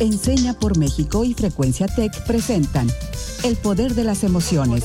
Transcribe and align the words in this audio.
Enseña 0.00 0.54
por 0.54 0.78
México 0.78 1.24
y 1.24 1.34
Frecuencia 1.34 1.86
Tech 1.86 2.24
presentan 2.26 2.86
El 3.44 3.56
Poder 3.56 3.92
de 3.92 4.04
las 4.04 4.24
Emociones, 4.24 4.82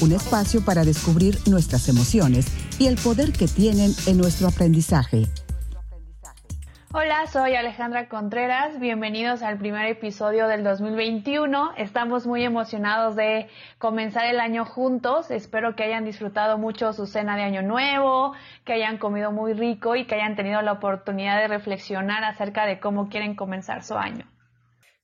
un 0.00 0.12
espacio 0.12 0.64
para 0.64 0.84
descubrir 0.84 1.38
nuestras 1.48 1.88
emociones 1.88 2.46
y 2.78 2.86
el 2.86 2.94
poder 2.94 3.32
que 3.32 3.48
tienen 3.48 3.90
en 4.06 4.16
nuestro 4.16 4.46
aprendizaje. 4.46 5.24
Hola, 6.92 7.26
soy 7.26 7.56
Alejandra 7.56 8.08
Contreras. 8.08 8.78
Bienvenidos 8.78 9.42
al 9.42 9.58
primer 9.58 9.86
episodio 9.86 10.46
del 10.46 10.62
2021. 10.62 11.72
Estamos 11.76 12.24
muy 12.24 12.44
emocionados 12.44 13.16
de 13.16 13.48
comenzar 13.78 14.26
el 14.26 14.38
año 14.38 14.64
juntos. 14.64 15.32
Espero 15.32 15.74
que 15.74 15.82
hayan 15.82 16.04
disfrutado 16.04 16.58
mucho 16.58 16.92
su 16.92 17.06
cena 17.06 17.34
de 17.34 17.42
Año 17.42 17.62
Nuevo, 17.62 18.34
que 18.64 18.74
hayan 18.74 18.98
comido 18.98 19.32
muy 19.32 19.52
rico 19.52 19.96
y 19.96 20.04
que 20.04 20.14
hayan 20.14 20.36
tenido 20.36 20.62
la 20.62 20.70
oportunidad 20.70 21.40
de 21.40 21.48
reflexionar 21.48 22.22
acerca 22.22 22.66
de 22.66 22.78
cómo 22.78 23.08
quieren 23.08 23.34
comenzar 23.34 23.82
su 23.82 23.94
año. 23.94 24.24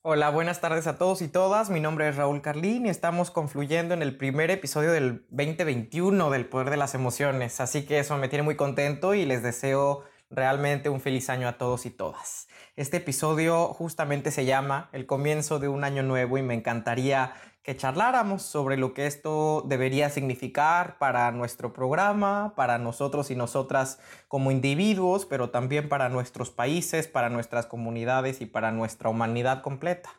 Hola, 0.03 0.31
buenas 0.31 0.63
tardes 0.63 0.87
a 0.87 0.97
todos 0.97 1.21
y 1.21 1.29
todas. 1.29 1.69
Mi 1.69 1.79
nombre 1.79 2.09
es 2.09 2.17
Raúl 2.17 2.41
Carlín 2.41 2.87
y 2.87 2.89
estamos 2.89 3.31
confluyendo 3.31 3.93
en 3.93 4.01
el 4.01 4.17
primer 4.17 4.51
episodio 4.51 4.93
del 4.93 5.27
2021 5.29 6.31
del 6.31 6.47
Poder 6.47 6.71
de 6.71 6.79
las 6.79 6.95
Emociones. 6.95 7.61
Así 7.61 7.85
que 7.85 7.99
eso 7.99 8.17
me 8.17 8.31
tiene 8.31 8.43
muy 8.43 8.57
contento 8.57 9.13
y 9.13 9.27
les 9.27 9.43
deseo 9.43 10.05
realmente 10.31 10.89
un 10.89 11.03
feliz 11.03 11.29
año 11.29 11.47
a 11.49 11.59
todos 11.59 11.85
y 11.85 11.91
todas. 11.91 12.49
Este 12.77 12.97
episodio 12.97 13.75
justamente 13.75 14.31
se 14.31 14.47
llama 14.47 14.89
El 14.93 15.05
comienzo 15.05 15.59
de 15.59 15.69
un 15.69 15.85
año 15.85 16.03
nuevo 16.03 16.39
y 16.39 16.43
me 16.43 16.55
encantaría 16.55 17.35
charláramos 17.77 18.43
sobre 18.43 18.77
lo 18.77 18.95
que 18.95 19.07
esto 19.07 19.63
debería 19.67 20.11
significar 20.11 20.99
para 20.99 21.31
nuestro 21.33 21.73
programa, 21.73 22.55
para 22.57 22.79
nosotros 22.79 23.31
y 23.31 23.37
nosotras 23.37 23.99
como 24.29 24.51
individuos, 24.51 25.27
pero 25.27 25.51
también 25.51 25.89
para 25.89 26.09
nuestros 26.09 26.51
países, 26.51 27.09
para 27.09 27.29
nuestras 27.29 27.67
comunidades 27.67 28.41
y 28.41 28.47
para 28.47 28.73
nuestra 28.73 29.09
humanidad 29.09 29.63
completa. 29.63 30.11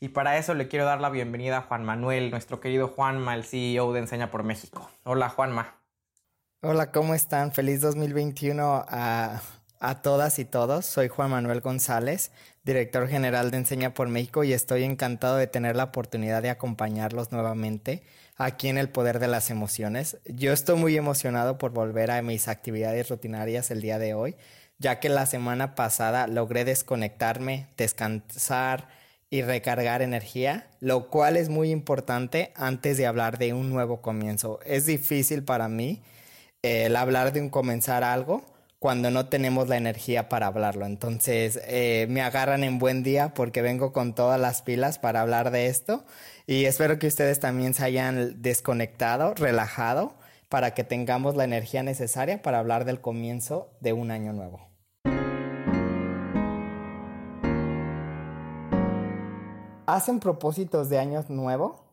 Y 0.00 0.08
para 0.08 0.38
eso 0.38 0.54
le 0.54 0.68
quiero 0.68 0.84
dar 0.84 1.00
la 1.00 1.10
bienvenida 1.10 1.58
a 1.58 1.62
Juan 1.62 1.84
Manuel, 1.84 2.30
nuestro 2.30 2.60
querido 2.60 2.88
Juanma, 2.88 3.34
el 3.34 3.44
CEO 3.44 3.92
de 3.92 4.00
Enseña 4.00 4.30
por 4.30 4.42
México. 4.42 4.90
Hola 5.04 5.28
Juanma. 5.28 5.74
Hola, 6.62 6.90
¿cómo 6.90 7.14
están? 7.14 7.52
Feliz 7.52 7.80
2021 7.80 8.84
a, 8.88 9.40
a 9.80 10.02
todas 10.02 10.38
y 10.38 10.44
todos. 10.44 10.86
Soy 10.86 11.08
Juan 11.08 11.30
Manuel 11.30 11.60
González, 11.60 12.32
director 12.66 13.08
general 13.08 13.52
de 13.52 13.58
Enseña 13.58 13.94
por 13.94 14.08
México 14.08 14.42
y 14.42 14.52
estoy 14.52 14.82
encantado 14.82 15.36
de 15.36 15.46
tener 15.46 15.76
la 15.76 15.84
oportunidad 15.84 16.42
de 16.42 16.50
acompañarlos 16.50 17.30
nuevamente 17.30 18.02
aquí 18.36 18.68
en 18.68 18.76
el 18.76 18.88
Poder 18.88 19.20
de 19.20 19.28
las 19.28 19.50
Emociones. 19.50 20.18
Yo 20.26 20.52
estoy 20.52 20.76
muy 20.76 20.96
emocionado 20.96 21.58
por 21.58 21.70
volver 21.70 22.10
a 22.10 22.20
mis 22.22 22.48
actividades 22.48 23.08
rutinarias 23.08 23.70
el 23.70 23.82
día 23.82 24.00
de 24.00 24.14
hoy, 24.14 24.34
ya 24.78 24.98
que 24.98 25.08
la 25.08 25.26
semana 25.26 25.76
pasada 25.76 26.26
logré 26.26 26.64
desconectarme, 26.64 27.68
descansar 27.76 28.88
y 29.30 29.42
recargar 29.42 30.02
energía, 30.02 30.68
lo 30.80 31.08
cual 31.08 31.36
es 31.36 31.48
muy 31.48 31.70
importante 31.70 32.52
antes 32.56 32.96
de 32.96 33.06
hablar 33.06 33.38
de 33.38 33.52
un 33.52 33.70
nuevo 33.70 34.02
comienzo. 34.02 34.58
Es 34.66 34.86
difícil 34.86 35.44
para 35.44 35.68
mí 35.68 36.02
el 36.62 36.96
hablar 36.96 37.32
de 37.32 37.40
un 37.42 37.48
comenzar 37.48 38.02
algo 38.02 38.55
cuando 38.86 39.10
no 39.10 39.26
tenemos 39.26 39.66
la 39.66 39.76
energía 39.76 40.28
para 40.28 40.46
hablarlo. 40.46 40.86
Entonces 40.86 41.58
eh, 41.64 42.06
me 42.08 42.22
agarran 42.22 42.62
en 42.62 42.78
buen 42.78 43.02
día 43.02 43.34
porque 43.34 43.60
vengo 43.60 43.92
con 43.92 44.14
todas 44.14 44.40
las 44.40 44.62
pilas 44.62 45.00
para 45.00 45.22
hablar 45.22 45.50
de 45.50 45.66
esto 45.66 46.04
y 46.46 46.66
espero 46.66 47.00
que 47.00 47.08
ustedes 47.08 47.40
también 47.40 47.74
se 47.74 47.82
hayan 47.82 48.40
desconectado, 48.42 49.34
relajado, 49.34 50.14
para 50.48 50.72
que 50.72 50.84
tengamos 50.84 51.34
la 51.34 51.42
energía 51.42 51.82
necesaria 51.82 52.40
para 52.42 52.60
hablar 52.60 52.84
del 52.84 53.00
comienzo 53.00 53.72
de 53.80 53.92
un 53.92 54.12
año 54.12 54.32
nuevo. 54.32 54.60
¿Hacen 59.86 60.20
propósitos 60.20 60.88
de 60.90 61.00
año 61.00 61.24
nuevo? 61.28 61.84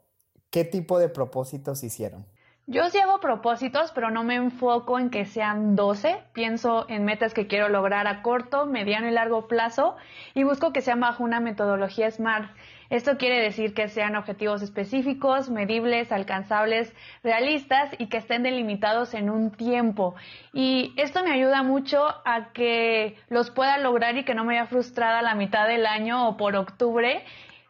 ¿Qué 0.52 0.64
tipo 0.64 1.00
de 1.00 1.10
propósitos 1.10 1.84
hicieron? 1.84 2.28
Yo 2.66 2.90
sí 2.90 2.98
hago 2.98 3.20
propósitos, 3.20 3.92
pero 3.92 4.10
no 4.10 4.24
me 4.24 4.36
enfoco 4.36 4.98
en 4.98 5.10
que 5.10 5.26
sean 5.26 5.76
12. 5.76 6.24
Pienso 6.32 6.86
en 6.88 7.04
metas 7.04 7.34
que 7.34 7.46
quiero 7.46 7.68
lograr 7.68 8.08
a 8.08 8.22
corto, 8.22 8.66
mediano 8.66 9.10
y 9.10 9.12
largo 9.12 9.50
plazo 9.50 9.98
y 10.34 10.44
busco 10.44 10.72
que 10.72 10.80
sean 10.80 11.02
bajo 11.02 11.26
una 11.26 11.42
metodología 11.42 12.10
SMART. 12.10 12.50
Esto 12.90 13.18
quiere 13.18 13.42
decir 13.42 13.74
que 13.74 13.90
sean 13.90 14.16
objetivos 14.16 14.62
específicos, 14.62 15.50
medibles, 15.50 16.14
alcanzables, 16.14 16.94
realistas 17.22 17.92
y 17.98 18.08
que 18.08 18.18
estén 18.18 18.44
delimitados 18.44 19.14
en 19.14 19.30
un 19.30 19.52
tiempo. 19.52 20.16
Y 20.54 20.94
esto 20.96 21.22
me 21.22 21.32
ayuda 21.34 21.64
mucho 21.64 22.08
a 22.24 22.54
que 22.54 23.18
los 23.28 23.52
pueda 23.52 23.78
lograr 23.78 24.16
y 24.16 24.24
que 24.24 24.36
no 24.36 24.46
me 24.46 24.56
vaya 24.56 24.68
frustrada 24.68 25.20
a 25.20 25.24
la 25.24 25.36
mitad 25.36 25.68
del 25.68 25.86
año 25.86 26.30
o 26.30 26.38
por 26.38 26.56
octubre 26.56 27.26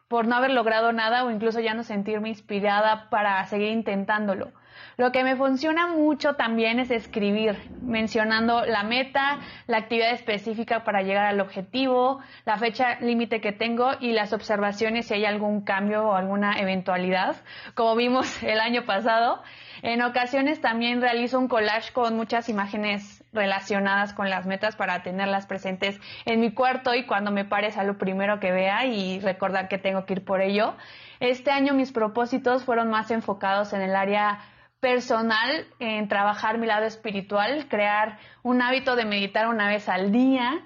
por 0.08 0.28
no 0.28 0.36
haber 0.36 0.52
logrado 0.52 0.92
nada 0.92 1.24
o 1.24 1.32
incluso 1.32 1.60
ya 1.60 1.74
no 1.74 1.82
sentirme 1.82 2.30
inspirada 2.30 3.10
para 3.10 3.44
seguir 3.46 3.72
intentándolo. 3.72 4.52
Lo 4.98 5.12
que 5.12 5.24
me 5.24 5.36
funciona 5.36 5.88
mucho 5.88 6.36
también 6.36 6.80
es 6.80 6.92
escribir, 6.92 7.58
mencionando 7.82 8.66
la 8.66 8.84
meta, 8.84 9.40
la 9.68 9.78
actividad 9.78 10.12
específica 10.12 10.84
para 10.84 11.02
llegar 11.02 11.26
al 11.26 11.40
objetivo, 11.40 12.20
la 12.46 12.58
fecha 12.58 13.00
límite 13.00 13.42
que 13.42 13.52
tengo 13.52 13.92
y 14.00 14.12
las 14.12 14.34
observaciones 14.34 15.08
si 15.08 15.16
hay 15.16 15.26
algún 15.26 15.62
cambio 15.62 16.06
o 16.06 16.16
alguna 16.16 16.60
eventualidad, 16.60 17.36
como 17.76 17.96
vimos 17.96 18.44
el 18.44 18.60
año 18.60 18.86
pasado. 18.86 19.42
En 19.82 20.02
ocasiones 20.02 20.62
también 20.62 21.02
realizo 21.02 21.40
un 21.40 21.48
collage 21.48 21.92
con 21.92 22.16
muchas 22.16 22.48
imágenes 22.48 23.24
relacionadas 23.34 24.14
con 24.14 24.30
las 24.30 24.46
metas 24.46 24.76
para 24.76 25.04
tenerlas 25.04 25.46
presentes 25.48 26.00
en 26.26 26.40
mi 26.40 26.54
cuarto 26.54 26.94
y 26.94 27.06
cuando 27.06 27.32
me 27.32 27.44
pares 27.44 27.78
a 27.78 27.84
lo 27.84 27.98
primero 27.98 28.40
que 28.40 28.52
vea 28.52 28.86
y 28.86 29.20
recordar 29.20 29.68
que 29.68 29.78
tengo 29.78 30.06
que 30.06 30.14
ir 30.14 30.24
por 30.24 30.42
ello. 30.42 30.76
Este 31.20 31.52
año 31.52 31.74
mis 31.74 31.92
propósitos 31.92 32.64
fueron 32.64 32.90
más 32.90 33.12
enfocados 33.12 33.74
en 33.74 33.82
el 33.82 33.96
área 33.96 34.40
personal 34.84 35.66
en 35.80 36.10
trabajar 36.10 36.58
mi 36.58 36.68
lado 36.68 36.86
espiritual, 36.86 37.68
crear 37.70 38.18
un 38.44 38.62
hábito 38.62 38.98
de 38.98 39.06
meditar 39.06 39.48
una 39.48 39.70
vez 39.70 39.88
al 39.88 40.12
día 40.12 40.60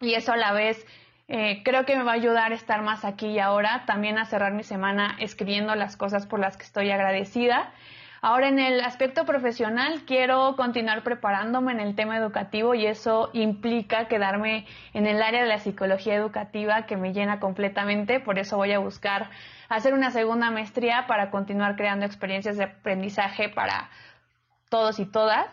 y 0.00 0.14
eso 0.14 0.32
a 0.32 0.36
la 0.36 0.52
vez 0.52 0.86
eh, 1.26 1.62
creo 1.64 1.84
que 1.84 1.96
me 1.96 2.04
va 2.04 2.12
a 2.12 2.14
ayudar 2.14 2.52
a 2.52 2.54
estar 2.54 2.82
más 2.82 3.04
aquí 3.04 3.26
y 3.26 3.40
ahora, 3.40 3.82
también 3.84 4.16
a 4.16 4.26
cerrar 4.26 4.52
mi 4.52 4.62
semana 4.62 5.16
escribiendo 5.18 5.74
las 5.74 5.96
cosas 5.96 6.24
por 6.24 6.38
las 6.38 6.56
que 6.56 6.62
estoy 6.62 6.92
agradecida. 6.92 7.72
Ahora 8.20 8.46
en 8.46 8.60
el 8.60 8.80
aspecto 8.80 9.24
profesional 9.24 10.02
quiero 10.06 10.54
continuar 10.54 11.02
preparándome 11.02 11.72
en 11.72 11.80
el 11.80 11.96
tema 11.96 12.16
educativo 12.16 12.76
y 12.76 12.86
eso 12.86 13.30
implica 13.32 14.06
quedarme 14.06 14.66
en 14.94 15.08
el 15.08 15.20
área 15.20 15.42
de 15.42 15.48
la 15.48 15.58
psicología 15.58 16.14
educativa 16.14 16.86
que 16.86 16.96
me 16.96 17.12
llena 17.12 17.40
completamente, 17.40 18.20
por 18.20 18.38
eso 18.38 18.56
voy 18.56 18.70
a 18.70 18.78
buscar 18.78 19.30
hacer 19.76 19.94
una 19.94 20.10
segunda 20.10 20.50
maestría 20.50 21.06
para 21.06 21.30
continuar 21.30 21.76
creando 21.76 22.06
experiencias 22.06 22.56
de 22.56 22.64
aprendizaje 22.64 23.48
para 23.48 23.90
todos 24.68 24.98
y 24.98 25.06
todas. 25.06 25.46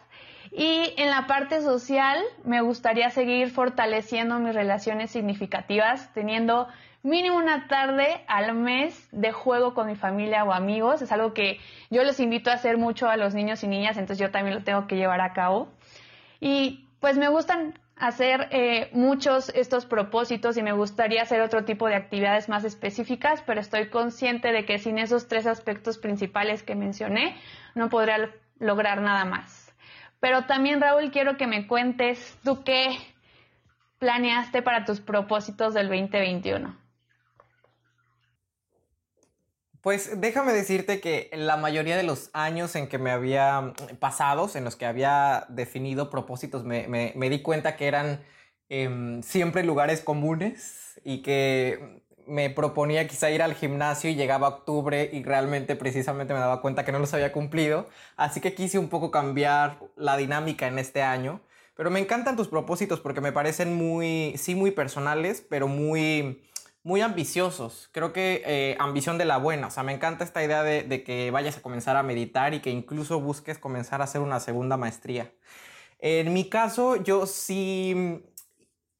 Y 0.51 0.93
en 0.97 1.09
la 1.09 1.27
parte 1.27 1.61
social 1.61 2.19
me 2.43 2.61
gustaría 2.61 3.09
seguir 3.11 3.51
fortaleciendo 3.51 4.39
mis 4.39 4.55
relaciones 4.55 5.11
significativas, 5.11 6.11
teniendo 6.13 6.67
mínimo 7.03 7.37
una 7.37 7.67
tarde 7.67 8.23
al 8.27 8.53
mes 8.55 9.07
de 9.11 9.31
juego 9.31 9.73
con 9.73 9.87
mi 9.87 9.95
familia 9.95 10.43
o 10.43 10.51
amigos. 10.51 11.01
Es 11.01 11.11
algo 11.11 11.33
que 11.33 11.59
yo 11.89 12.03
les 12.03 12.19
invito 12.19 12.49
a 12.49 12.55
hacer 12.55 12.77
mucho 12.77 13.07
a 13.07 13.17
los 13.17 13.33
niños 13.33 13.63
y 13.63 13.67
niñas, 13.67 13.97
entonces 13.97 14.19
yo 14.19 14.31
también 14.31 14.55
lo 14.55 14.63
tengo 14.63 14.87
que 14.87 14.95
llevar 14.95 15.21
a 15.21 15.33
cabo. 15.33 15.69
Y 16.39 16.87
pues 16.99 17.17
me 17.17 17.29
gustan 17.29 17.79
hacer 17.99 18.47
eh, 18.51 18.89
muchos 18.93 19.49
estos 19.49 19.85
propósitos 19.85 20.57
y 20.57 20.63
me 20.63 20.71
gustaría 20.71 21.21
hacer 21.21 21.41
otro 21.41 21.65
tipo 21.65 21.87
de 21.87 21.95
actividades 21.95 22.47
más 22.47 22.63
específicas, 22.63 23.43
pero 23.45 23.59
estoy 23.59 23.89
consciente 23.89 24.51
de 24.51 24.65
que 24.65 24.79
sin 24.79 24.97
esos 24.97 25.27
tres 25.27 25.45
aspectos 25.45 25.97
principales 25.97 26.63
que 26.63 26.75
mencioné 26.75 27.35
no 27.75 27.89
podría 27.89 28.31
lograr 28.57 29.01
nada 29.01 29.25
más. 29.25 29.73
Pero 30.21 30.45
también, 30.45 30.81
Raúl, 30.81 31.11
quiero 31.11 31.37
que 31.37 31.47
me 31.47 31.67
cuentes 31.67 32.37
tú 32.43 32.63
qué 32.63 32.97
planeaste 33.99 34.61
para 34.61 34.85
tus 34.85 35.01
propósitos 35.01 35.73
del 35.73 35.87
2021. 35.87 36.88
Pues 39.81 40.19
déjame 40.19 40.51
decirte 40.51 40.99
que 40.99 41.29
la 41.33 41.55
mayoría 41.55 41.95
de 41.95 42.03
los 42.03 42.29
años 42.33 42.75
en 42.75 42.87
que 42.89 42.97
me 42.97 43.11
había 43.11 43.61
mm, 43.61 43.95
pasados, 43.99 44.55
en 44.55 44.65
los 44.65 44.75
que 44.75 44.85
había 44.85 45.45
definido 45.49 46.09
propósitos, 46.09 46.65
me, 46.65 47.13
di 47.15 47.41
cuenta 47.41 47.75
que 47.77 47.87
eran 47.87 48.21
em, 48.69 49.23
siempre 49.23 49.63
lugares 49.63 50.01
comunes 50.01 50.99
y 51.05 51.21
que 51.21 52.01
me 52.27 52.49
proponía 52.49 53.07
quizá 53.07 53.31
ir 53.31 53.41
al 53.41 53.55
gimnasio 53.55 54.09
y 54.09 54.15
llegaba 54.15 54.49
octubre 54.49 55.09
y 55.11 55.23
realmente 55.23 55.75
precisamente 55.75 56.33
me 56.33 56.39
daba 56.39 56.61
cuenta 56.61 56.85
que 56.85 56.91
no 56.91 56.99
los 56.99 57.13
había 57.13 57.31
cumplido. 57.31 57.87
Así 58.17 58.41
que 58.41 58.53
quise 58.53 58.79
un 58.79 58.89
poco 58.89 59.11
cambiar 59.11 59.79
la 59.95 60.17
dinámica 60.17 60.67
en 60.67 60.79
este 60.79 61.01
año. 61.01 61.41
Pero 61.75 61.89
me 61.91 61.99
encantan 62.01 62.35
tus 62.35 62.49
propósitos 62.49 62.99
porque 62.99 63.21
me 63.21 63.31
parecen 63.31 63.73
muy, 63.75 64.35
sí, 64.37 64.53
muy 64.53 64.71
personales, 64.71 65.43
pero 65.49 65.67
muy 65.69 66.43
muy 66.83 67.01
ambiciosos. 67.01 67.89
Creo 67.91 68.13
que 68.13 68.41
eh, 68.45 68.77
ambición 68.79 69.17
de 69.17 69.25
la 69.25 69.37
buena. 69.37 69.67
O 69.67 69.71
sea, 69.71 69.83
me 69.83 69.93
encanta 69.93 70.23
esta 70.23 70.43
idea 70.43 70.63
de, 70.63 71.03
que 71.03 71.31
vayas 71.31 71.57
a 71.57 71.61
comenzar 71.61 71.97
a 71.97 72.03
meditar 72.03 72.53
y 72.53 72.61
que 72.61 72.69
incluso 72.69 73.19
busques 73.19 73.57
comenzar 73.57 74.01
a 74.01 74.05
hacer 74.05 74.21
una 74.21 74.39
segunda 74.39 74.77
maestría. 74.77 75.31
En 75.99 76.33
mi 76.33 76.49
caso, 76.49 76.95
yo 76.95 77.25
sí 77.25 78.23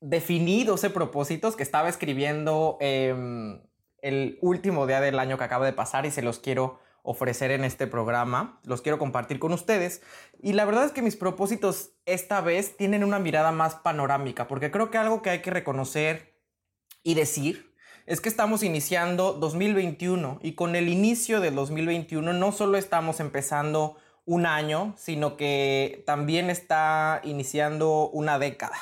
definí 0.02 0.64
12 0.64 0.90
propósitos 0.90 1.56
que 1.56 1.64
estaba 1.64 1.90
escribiendo 1.90 2.78
em, 2.82 3.62
el 4.02 4.38
último 4.42 4.86
día 4.88 5.02
del 5.02 5.20
año 5.20 5.38
que 5.38 5.44
acaba 5.44 5.66
de 5.66 5.74
pasar 5.74 6.06
y 6.06 6.12
se 6.12 6.22
los 6.22 6.40
quiero 6.40 6.80
ofrecer 7.02 7.52
en 7.52 7.64
este 7.64 7.88
programa, 7.88 8.60
los 8.66 8.82
quiero 8.82 9.00
compartir 9.00 9.40
con 9.40 9.54
ustedes. 9.54 10.02
Y 10.42 10.54
la 10.54 10.66
verdad 10.66 10.86
es 10.86 10.92
que 10.92 11.02
mis 11.02 11.16
propósitos 11.16 11.92
esta 12.06 12.42
vez 12.42 12.76
tienen 12.76 13.04
una 13.04 13.20
mirada 13.20 13.52
más 13.52 13.76
panorámica, 13.76 14.48
porque 14.48 14.70
creo 14.70 14.92
que 14.92 14.98
algo 14.98 15.22
que 15.22 15.30
hay 15.30 15.42
que 15.42 15.52
reconocer 15.52 16.38
y 17.02 17.14
decir 17.14 17.69
es 18.10 18.22
que 18.22 18.30
estamos 18.30 18.64
iniciando 18.64 19.34
2021 19.34 20.40
y 20.42 20.54
con 20.54 20.76
el 20.76 20.90
inicio 20.90 21.42
del 21.42 21.54
2021 21.54 22.34
no 22.34 22.52
solo 22.52 22.80
estamos 22.80 23.20
empezando 23.20 23.98
un 24.26 24.48
año, 24.48 24.96
sino 24.98 25.38
que 25.38 26.02
también 26.08 26.50
está 26.50 27.22
iniciando 27.24 28.10
una 28.10 28.40
década. 28.40 28.76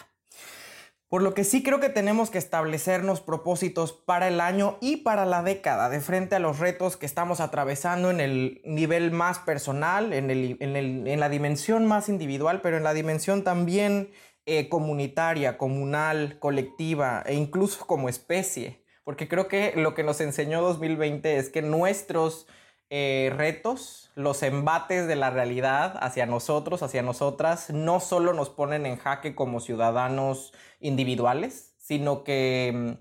Por 1.10 1.24
lo 1.24 1.34
que 1.34 1.44
sí 1.44 1.62
creo 1.62 1.82
que 1.82 1.90
tenemos 1.90 2.30
que 2.30 2.38
establecernos 2.38 3.20
propósitos 3.20 3.92
para 3.92 4.30
el 4.30 4.40
año 4.40 4.78
y 4.80 4.98
para 4.98 5.26
la 5.26 5.44
década, 5.44 5.90
de 5.90 6.00
frente 6.00 6.36
a 6.36 6.40
los 6.40 6.60
retos 6.60 6.96
que 6.96 7.06
estamos 7.06 7.42
atravesando 7.42 8.10
en 8.10 8.22
el 8.22 8.62
nivel 8.64 9.12
más 9.12 9.40
personal, 9.40 10.14
en, 10.14 11.20
la 11.20 11.30
dimensión 11.30 11.86
más 11.86 12.08
individual, 12.08 12.62
pero 12.62 12.78
en 12.78 12.84
la 12.84 12.94
dimensión 12.94 13.44
también 13.44 14.10
eh, 14.46 14.70
comunitaria, 14.70 15.58
comunal, 15.58 16.40
colectiva 16.40 17.24
e 17.26 17.34
incluso 17.34 17.86
como 17.86 18.08
especie. 18.08 18.87
Porque 19.08 19.30
creo 19.30 19.48
que 19.48 19.72
lo 19.78 19.94
que 19.94 20.04
nos 20.04 20.20
enseñó 20.20 20.62
2020 20.62 21.38
es 21.38 21.50
que 21.50 21.62
nuestros 21.62 22.46
eh, 22.90 23.32
retos, 23.38 24.12
los 24.16 24.44
embates 24.44 25.08
de 25.08 25.16
la 25.16 25.30
realidad 25.30 25.98
hacia 26.02 26.26
nosotros, 26.26 26.84
hacia 26.84 27.04
nosotras, 27.04 27.70
no 27.70 28.02
solo 28.02 28.34
nos 28.34 28.50
ponen 28.50 28.86
en 28.86 28.98
jaque 28.98 29.34
como 29.34 29.62
ciudadanos 29.62 30.54
individuales, 30.82 31.74
sino 31.78 32.26
que 32.26 32.98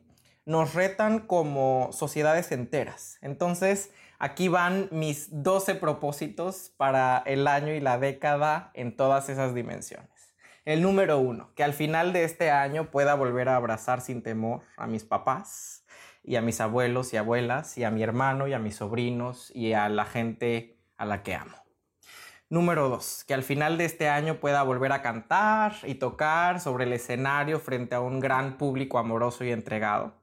mm, 0.47 0.49
nos 0.49 0.75
retan 0.75 1.27
como 1.27 1.91
sociedades 1.91 2.53
enteras. 2.53 3.19
Entonces, 3.21 3.91
aquí 4.21 4.47
van 4.47 4.89
mis 4.93 5.43
12 5.43 5.75
propósitos 5.75 6.73
para 6.77 7.21
el 7.27 7.49
año 7.49 7.75
y 7.75 7.81
la 7.81 7.99
década 7.99 8.71
en 8.75 8.97
todas 8.97 9.29
esas 9.29 9.57
dimensiones. 9.57 10.09
El 10.65 10.83
número 10.83 11.19
uno, 11.19 11.53
que 11.57 11.65
al 11.65 11.73
final 11.73 12.13
de 12.13 12.23
este 12.23 12.53
año 12.53 12.93
pueda 12.93 13.15
volver 13.15 13.49
a 13.49 13.57
abrazar 13.57 14.01
sin 14.01 14.23
temor 14.23 14.63
a 14.77 14.87
mis 14.87 15.05
papás, 15.05 15.85
y 16.27 16.37
a 16.37 16.43
mis 16.43 16.61
abuelos 16.61 17.15
y 17.15 17.17
abuelas 17.17 17.79
y 17.79 17.85
a 17.85 17.91
mi 17.91 18.03
hermano 18.03 18.49
y 18.49 18.53
a 18.53 18.59
mis 18.59 18.77
sobrinos 18.77 19.53
y 19.55 19.73
a 19.73 19.89
la 19.89 20.05
gente 20.05 20.77
a 20.97 21.07
la 21.07 21.23
que 21.23 21.35
amo. 21.37 21.57
Número 22.49 22.89
dos, 22.89 23.25
que 23.25 23.35
al 23.35 23.43
final 23.43 23.79
de 23.79 23.85
este 23.85 24.09
año 24.09 24.39
pueda 24.41 24.63
volver 24.63 24.93
a 24.93 25.03
cantar 25.03 25.75
y 25.85 25.95
tocar 25.95 26.61
sobre 26.61 26.85
el 26.85 26.93
escenario 26.93 27.61
frente 27.61 27.95
a 27.95 28.01
un 28.01 28.21
gran 28.21 28.57
público 28.57 28.99
amoroso 28.99 29.45
y 29.45 29.51
entregado. 29.51 30.15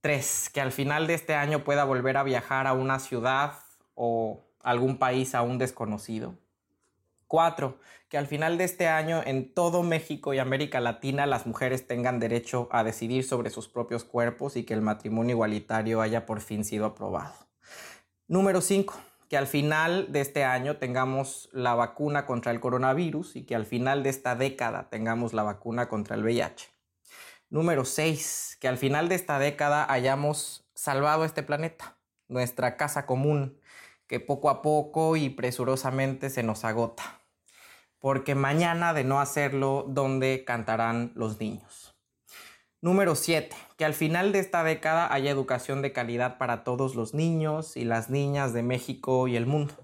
Tres, 0.00 0.50
que 0.52 0.60
al 0.60 0.72
final 0.72 1.06
de 1.06 1.14
este 1.14 1.34
año 1.34 1.64
pueda 1.64 1.84
volver 1.84 2.16
a 2.16 2.22
viajar 2.22 2.66
a 2.66 2.74
una 2.74 2.98
ciudad 2.98 3.54
o 3.94 4.44
algún 4.62 4.98
país 4.98 5.34
aún 5.34 5.58
desconocido. 5.58 6.34
Cuatro, 7.28 7.80
que 8.08 8.18
al 8.18 8.28
final 8.28 8.56
de 8.56 8.64
este 8.64 8.86
año 8.86 9.20
en 9.24 9.52
todo 9.52 9.82
México 9.82 10.32
y 10.32 10.38
América 10.38 10.80
Latina 10.80 11.26
las 11.26 11.46
mujeres 11.46 11.86
tengan 11.88 12.20
derecho 12.20 12.68
a 12.70 12.84
decidir 12.84 13.24
sobre 13.24 13.50
sus 13.50 13.68
propios 13.68 14.04
cuerpos 14.04 14.56
y 14.56 14.64
que 14.64 14.74
el 14.74 14.82
matrimonio 14.82 15.34
igualitario 15.34 16.00
haya 16.00 16.24
por 16.24 16.40
fin 16.40 16.64
sido 16.64 16.86
aprobado. 16.86 17.34
Número 18.28 18.60
5. 18.60 18.94
Que 19.28 19.36
al 19.36 19.48
final 19.48 20.12
de 20.12 20.20
este 20.20 20.44
año 20.44 20.76
tengamos 20.76 21.48
la 21.52 21.74
vacuna 21.74 22.26
contra 22.26 22.52
el 22.52 22.60
coronavirus 22.60 23.34
y 23.34 23.44
que 23.44 23.56
al 23.56 23.66
final 23.66 24.04
de 24.04 24.10
esta 24.10 24.36
década 24.36 24.88
tengamos 24.88 25.32
la 25.32 25.42
vacuna 25.42 25.88
contra 25.88 26.14
el 26.14 26.22
VIH. 26.22 26.68
Número 27.50 27.84
6. 27.84 28.58
Que 28.60 28.68
al 28.68 28.78
final 28.78 29.08
de 29.08 29.16
esta 29.16 29.40
década 29.40 29.90
hayamos 29.92 30.64
salvado 30.74 31.24
este 31.24 31.42
planeta, 31.42 31.98
nuestra 32.28 32.76
casa 32.76 33.04
común, 33.06 33.58
que 34.06 34.20
poco 34.20 34.50
a 34.50 34.62
poco 34.62 35.16
y 35.16 35.30
presurosamente 35.30 36.30
se 36.30 36.42
nos 36.42 36.64
agota 36.64 37.20
porque 38.06 38.36
mañana 38.36 38.94
de 38.94 39.02
no 39.02 39.20
hacerlo, 39.20 39.84
¿dónde 39.88 40.44
cantarán 40.44 41.10
los 41.16 41.40
niños? 41.40 41.96
Número 42.80 43.16
7. 43.16 43.56
Que 43.76 43.84
al 43.84 43.94
final 43.94 44.30
de 44.30 44.38
esta 44.38 44.62
década 44.62 45.12
haya 45.12 45.30
educación 45.30 45.82
de 45.82 45.92
calidad 45.92 46.38
para 46.38 46.62
todos 46.62 46.94
los 46.94 47.14
niños 47.14 47.76
y 47.76 47.84
las 47.84 48.08
niñas 48.08 48.52
de 48.52 48.62
México 48.62 49.26
y 49.26 49.34
el 49.34 49.46
mundo. 49.46 49.74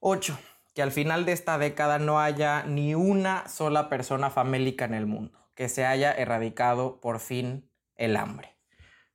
8. 0.00 0.38
Que 0.74 0.80
al 0.80 0.90
final 0.90 1.26
de 1.26 1.32
esta 1.32 1.58
década 1.58 1.98
no 1.98 2.18
haya 2.18 2.62
ni 2.62 2.94
una 2.94 3.46
sola 3.46 3.90
persona 3.90 4.30
famélica 4.30 4.86
en 4.86 4.94
el 4.94 5.06
mundo, 5.06 5.50
que 5.54 5.68
se 5.68 5.84
haya 5.84 6.12
erradicado 6.12 6.98
por 6.98 7.20
fin 7.20 7.70
el 7.96 8.16
hambre. 8.16 8.56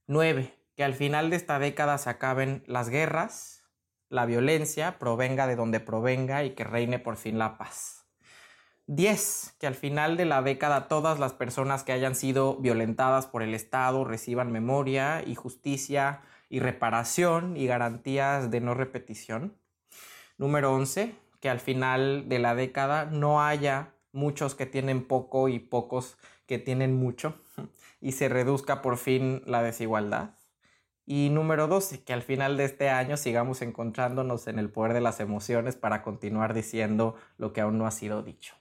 9. 0.06 0.54
Que 0.75 0.83
al 0.83 0.94
final 0.94 1.31
de 1.31 1.38
esta 1.38 1.57
década 1.57 1.98
se 1.98 2.12
acaben 2.12 2.63
las 2.68 2.89
guerras, 2.89 3.62
la 4.13 4.27
violencia 4.27 5.00
provenga 5.00 5.48
de 5.48 5.56
donde 5.56 5.80
provenga 5.80 6.44
y 6.44 6.51
que 6.51 6.63
reine 6.63 7.00
por 7.00 7.18
fin 7.18 7.39
la 7.39 7.57
paz. 7.57 8.06
10. 8.86 9.56
Que 9.60 9.65
al 9.65 9.74
final 9.74 10.18
de 10.18 10.25
la 10.25 10.44
década 10.44 10.88
todas 10.88 11.18
las 11.18 11.33
personas 11.33 11.83
que 11.83 11.94
hayan 11.94 12.13
sido 12.13 12.57
violentadas 12.57 13.25
por 13.25 13.42
el 13.42 13.56
Estado 13.56 14.06
reciban 14.06 14.51
memoria 14.51 15.24
y 15.25 15.33
justicia 15.33 16.21
y 16.48 16.60
reparación 16.60 17.57
y 17.57 17.65
garantías 17.65 18.51
de 18.51 18.62
no 18.62 18.75
repetición. 18.75 19.57
Número 20.38 20.75
11. 20.75 21.15
Que 21.39 21.50
al 21.50 21.60
final 21.60 22.30
de 22.30 22.38
la 22.38 22.54
década 22.54 23.06
no 23.06 23.42
haya 23.42 23.95
muchos 24.12 24.54
que 24.54 24.68
tienen 24.68 25.07
poco 25.07 25.50
y 25.50 25.57
pocos 25.57 26.18
que 26.45 26.60
tienen 26.60 26.95
mucho 26.95 27.42
y 28.00 28.12
se 28.12 28.30
reduzca 28.30 28.83
por 28.83 28.98
fin 28.98 29.42
la 29.48 29.63
desigualdad. 29.63 30.36
Y 31.05 31.29
número 31.29 31.67
12, 31.67 32.03
que 32.03 32.13
al 32.13 32.21
final 32.21 32.55
de 32.55 32.63
este 32.63 32.89
año 32.89 33.17
sigamos 33.17 33.61
encontrándonos 33.61 34.47
en 34.47 34.57
el 34.57 34.69
poder 34.69 34.94
de 34.94 35.01
las 35.01 35.19
emociones 35.19 35.75
para 35.75 36.01
continuar 36.01 36.53
diciendo 36.53 37.15
lo 37.38 37.51
que 37.51 37.61
aún 37.61 37.77
no 37.77 37.85
ha 37.85 37.91
sido 37.91 38.23
dicho. 38.23 38.55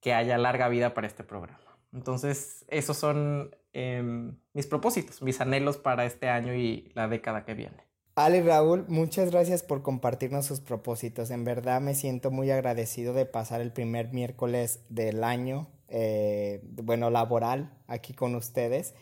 Que 0.00 0.14
haya 0.14 0.38
larga 0.38 0.68
vida 0.68 0.94
para 0.94 1.06
este 1.06 1.22
programa. 1.22 1.58
Entonces, 1.92 2.64
esos 2.68 2.96
son 2.96 3.54
em, 3.74 4.38
mis 4.54 4.66
propósitos, 4.66 5.20
mis 5.22 5.40
anhelos 5.40 5.76
para 5.76 6.06
este 6.06 6.28
año 6.28 6.54
y 6.54 6.90
la 6.94 7.08
década 7.08 7.44
que 7.44 7.54
viene. 7.54 7.92
Ale 8.14 8.42
Raúl, 8.42 8.84
muchas 8.88 9.30
gracias 9.30 9.62
por 9.62 9.82
compartirnos 9.82 10.44
sus 10.44 10.60
propósitos. 10.60 11.30
En 11.30 11.44
verdad 11.44 11.80
me 11.80 11.94
siento 11.94 12.30
muy 12.30 12.50
agradecido 12.50 13.14
de 13.14 13.24
pasar 13.24 13.60
el 13.60 13.72
primer 13.72 14.12
miércoles 14.12 14.80
del 14.90 15.24
año, 15.24 15.68
eh, 15.88 16.62
bueno, 16.82 17.08
laboral 17.10 17.72
aquí 17.86 18.12
con 18.12 18.34
ustedes. 18.34 18.94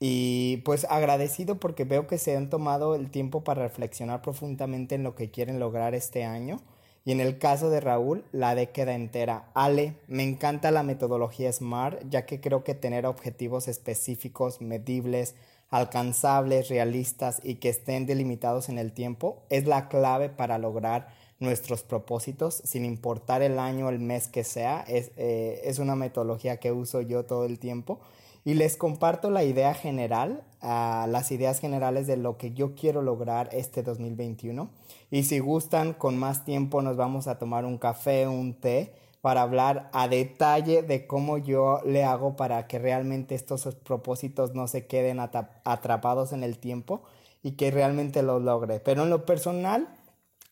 Y 0.00 0.58
pues 0.58 0.86
agradecido 0.88 1.58
porque 1.58 1.84
veo 1.84 2.06
que 2.06 2.18
se 2.18 2.36
han 2.36 2.50
tomado 2.50 2.94
el 2.94 3.10
tiempo 3.10 3.42
para 3.42 3.62
reflexionar 3.62 4.22
profundamente 4.22 4.94
en 4.94 5.02
lo 5.02 5.14
que 5.16 5.30
quieren 5.30 5.58
lograr 5.58 5.94
este 5.94 6.24
año. 6.24 6.60
Y 7.04 7.12
en 7.12 7.20
el 7.20 7.38
caso 7.38 7.70
de 7.70 7.80
Raúl, 7.80 8.24
la 8.32 8.54
década 8.54 8.94
entera. 8.94 9.50
Ale, 9.54 9.94
me 10.06 10.22
encanta 10.22 10.70
la 10.70 10.82
metodología 10.82 11.52
SMART, 11.52 12.02
ya 12.10 12.26
que 12.26 12.40
creo 12.40 12.64
que 12.64 12.74
tener 12.74 13.06
objetivos 13.06 13.66
específicos, 13.66 14.60
medibles, 14.60 15.34
alcanzables, 15.70 16.68
realistas 16.68 17.40
y 17.42 17.56
que 17.56 17.70
estén 17.70 18.06
delimitados 18.06 18.68
en 18.68 18.78
el 18.78 18.92
tiempo 18.92 19.42
es 19.50 19.66
la 19.66 19.88
clave 19.88 20.28
para 20.28 20.58
lograr 20.58 21.08
nuestros 21.40 21.82
propósitos, 21.82 22.62
sin 22.64 22.84
importar 22.84 23.42
el 23.42 23.58
año 23.58 23.86
o 23.86 23.90
el 23.90 24.00
mes 24.00 24.28
que 24.28 24.44
sea. 24.44 24.84
Es, 24.86 25.10
eh, 25.16 25.60
es 25.64 25.78
una 25.78 25.94
metodología 25.94 26.58
que 26.58 26.72
uso 26.72 27.00
yo 27.00 27.24
todo 27.24 27.44
el 27.46 27.58
tiempo 27.58 28.00
y 28.48 28.54
les 28.54 28.78
comparto 28.78 29.28
la 29.28 29.44
idea 29.44 29.74
general, 29.74 30.42
uh, 30.62 31.06
las 31.06 31.30
ideas 31.32 31.60
generales 31.60 32.06
de 32.06 32.16
lo 32.16 32.38
que 32.38 32.54
yo 32.54 32.74
quiero 32.74 33.02
lograr 33.02 33.50
este 33.52 33.82
2021. 33.82 34.70
Y 35.10 35.24
si 35.24 35.38
gustan, 35.38 35.92
con 35.92 36.16
más 36.16 36.46
tiempo 36.46 36.80
nos 36.80 36.96
vamos 36.96 37.26
a 37.26 37.38
tomar 37.38 37.66
un 37.66 37.76
café, 37.76 38.26
un 38.26 38.54
té, 38.54 38.94
para 39.20 39.42
hablar 39.42 39.90
a 39.92 40.08
detalle 40.08 40.82
de 40.82 41.06
cómo 41.06 41.36
yo 41.36 41.82
le 41.84 42.04
hago 42.04 42.36
para 42.36 42.66
que 42.68 42.78
realmente 42.78 43.34
estos 43.34 43.66
propósitos 43.84 44.54
no 44.54 44.66
se 44.66 44.86
queden 44.86 45.20
atrapados 45.20 46.32
en 46.32 46.42
el 46.42 46.58
tiempo 46.58 47.02
y 47.42 47.50
que 47.50 47.70
realmente 47.70 48.22
los 48.22 48.40
logre. 48.40 48.80
Pero 48.80 49.02
en 49.02 49.10
lo 49.10 49.26
personal, 49.26 49.94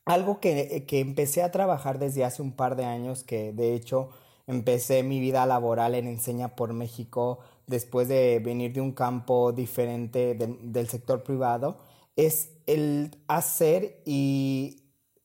algo 0.04 0.38
que, 0.38 0.84
que 0.86 1.00
empecé 1.00 1.42
a 1.42 1.50
trabajar 1.50 1.98
desde 1.98 2.24
hace 2.24 2.42
un 2.42 2.52
par 2.52 2.76
de 2.76 2.84
años, 2.84 3.24
que 3.24 3.54
de 3.54 3.72
hecho 3.72 4.10
empecé 4.46 5.02
mi 5.02 5.18
vida 5.18 5.46
laboral 5.46 5.94
en 5.94 6.06
Enseña 6.06 6.48
por 6.48 6.74
México 6.74 7.38
después 7.66 8.08
de 8.08 8.40
venir 8.40 8.72
de 8.72 8.80
un 8.80 8.92
campo 8.92 9.52
diferente 9.52 10.34
del 10.34 10.88
sector 10.88 11.22
privado, 11.22 11.78
es 12.16 12.50
el 12.66 13.16
hacer 13.28 14.02
y 14.04 14.82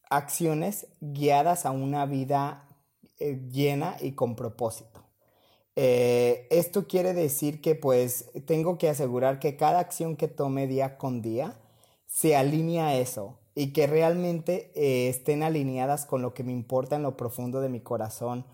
acciones 0.10 0.88
guiadas 1.00 1.66
a 1.66 1.72
una 1.72 2.06
vida 2.06 2.68
eh, 3.20 3.40
llena 3.52 3.96
y 4.00 4.12
con 4.14 4.36
propósito. 4.36 5.02
Eh, 5.76 6.48
esto 6.52 6.86
quiere 6.88 7.14
decir 7.14 7.62
que 7.62 7.76
pues 7.76 8.30
tengo 8.46 8.78
que 8.78 8.90
asegurar 8.90 9.40
que 9.40 9.56
cada 9.56 9.80
acción 9.80 10.18
que 10.18 10.28
tome 10.28 10.68
día 10.68 10.98
con 10.98 11.22
día 11.22 11.58
se 12.08 12.36
alinea 12.36 12.88
a 12.88 12.96
eso 12.96 13.40
y 13.56 13.74
que 13.74 13.88
realmente 13.88 14.72
eh, 14.76 15.08
estén 15.10 15.44
alineadas 15.44 16.06
con 16.06 16.22
lo 16.22 16.34
que 16.34 16.44
me 16.44 16.52
importa 16.52 16.98
en 16.98 17.04
lo 17.04 17.16
profundo 17.16 17.62
de 17.62 17.70
mi 17.70 17.80
corazón, 17.80 18.46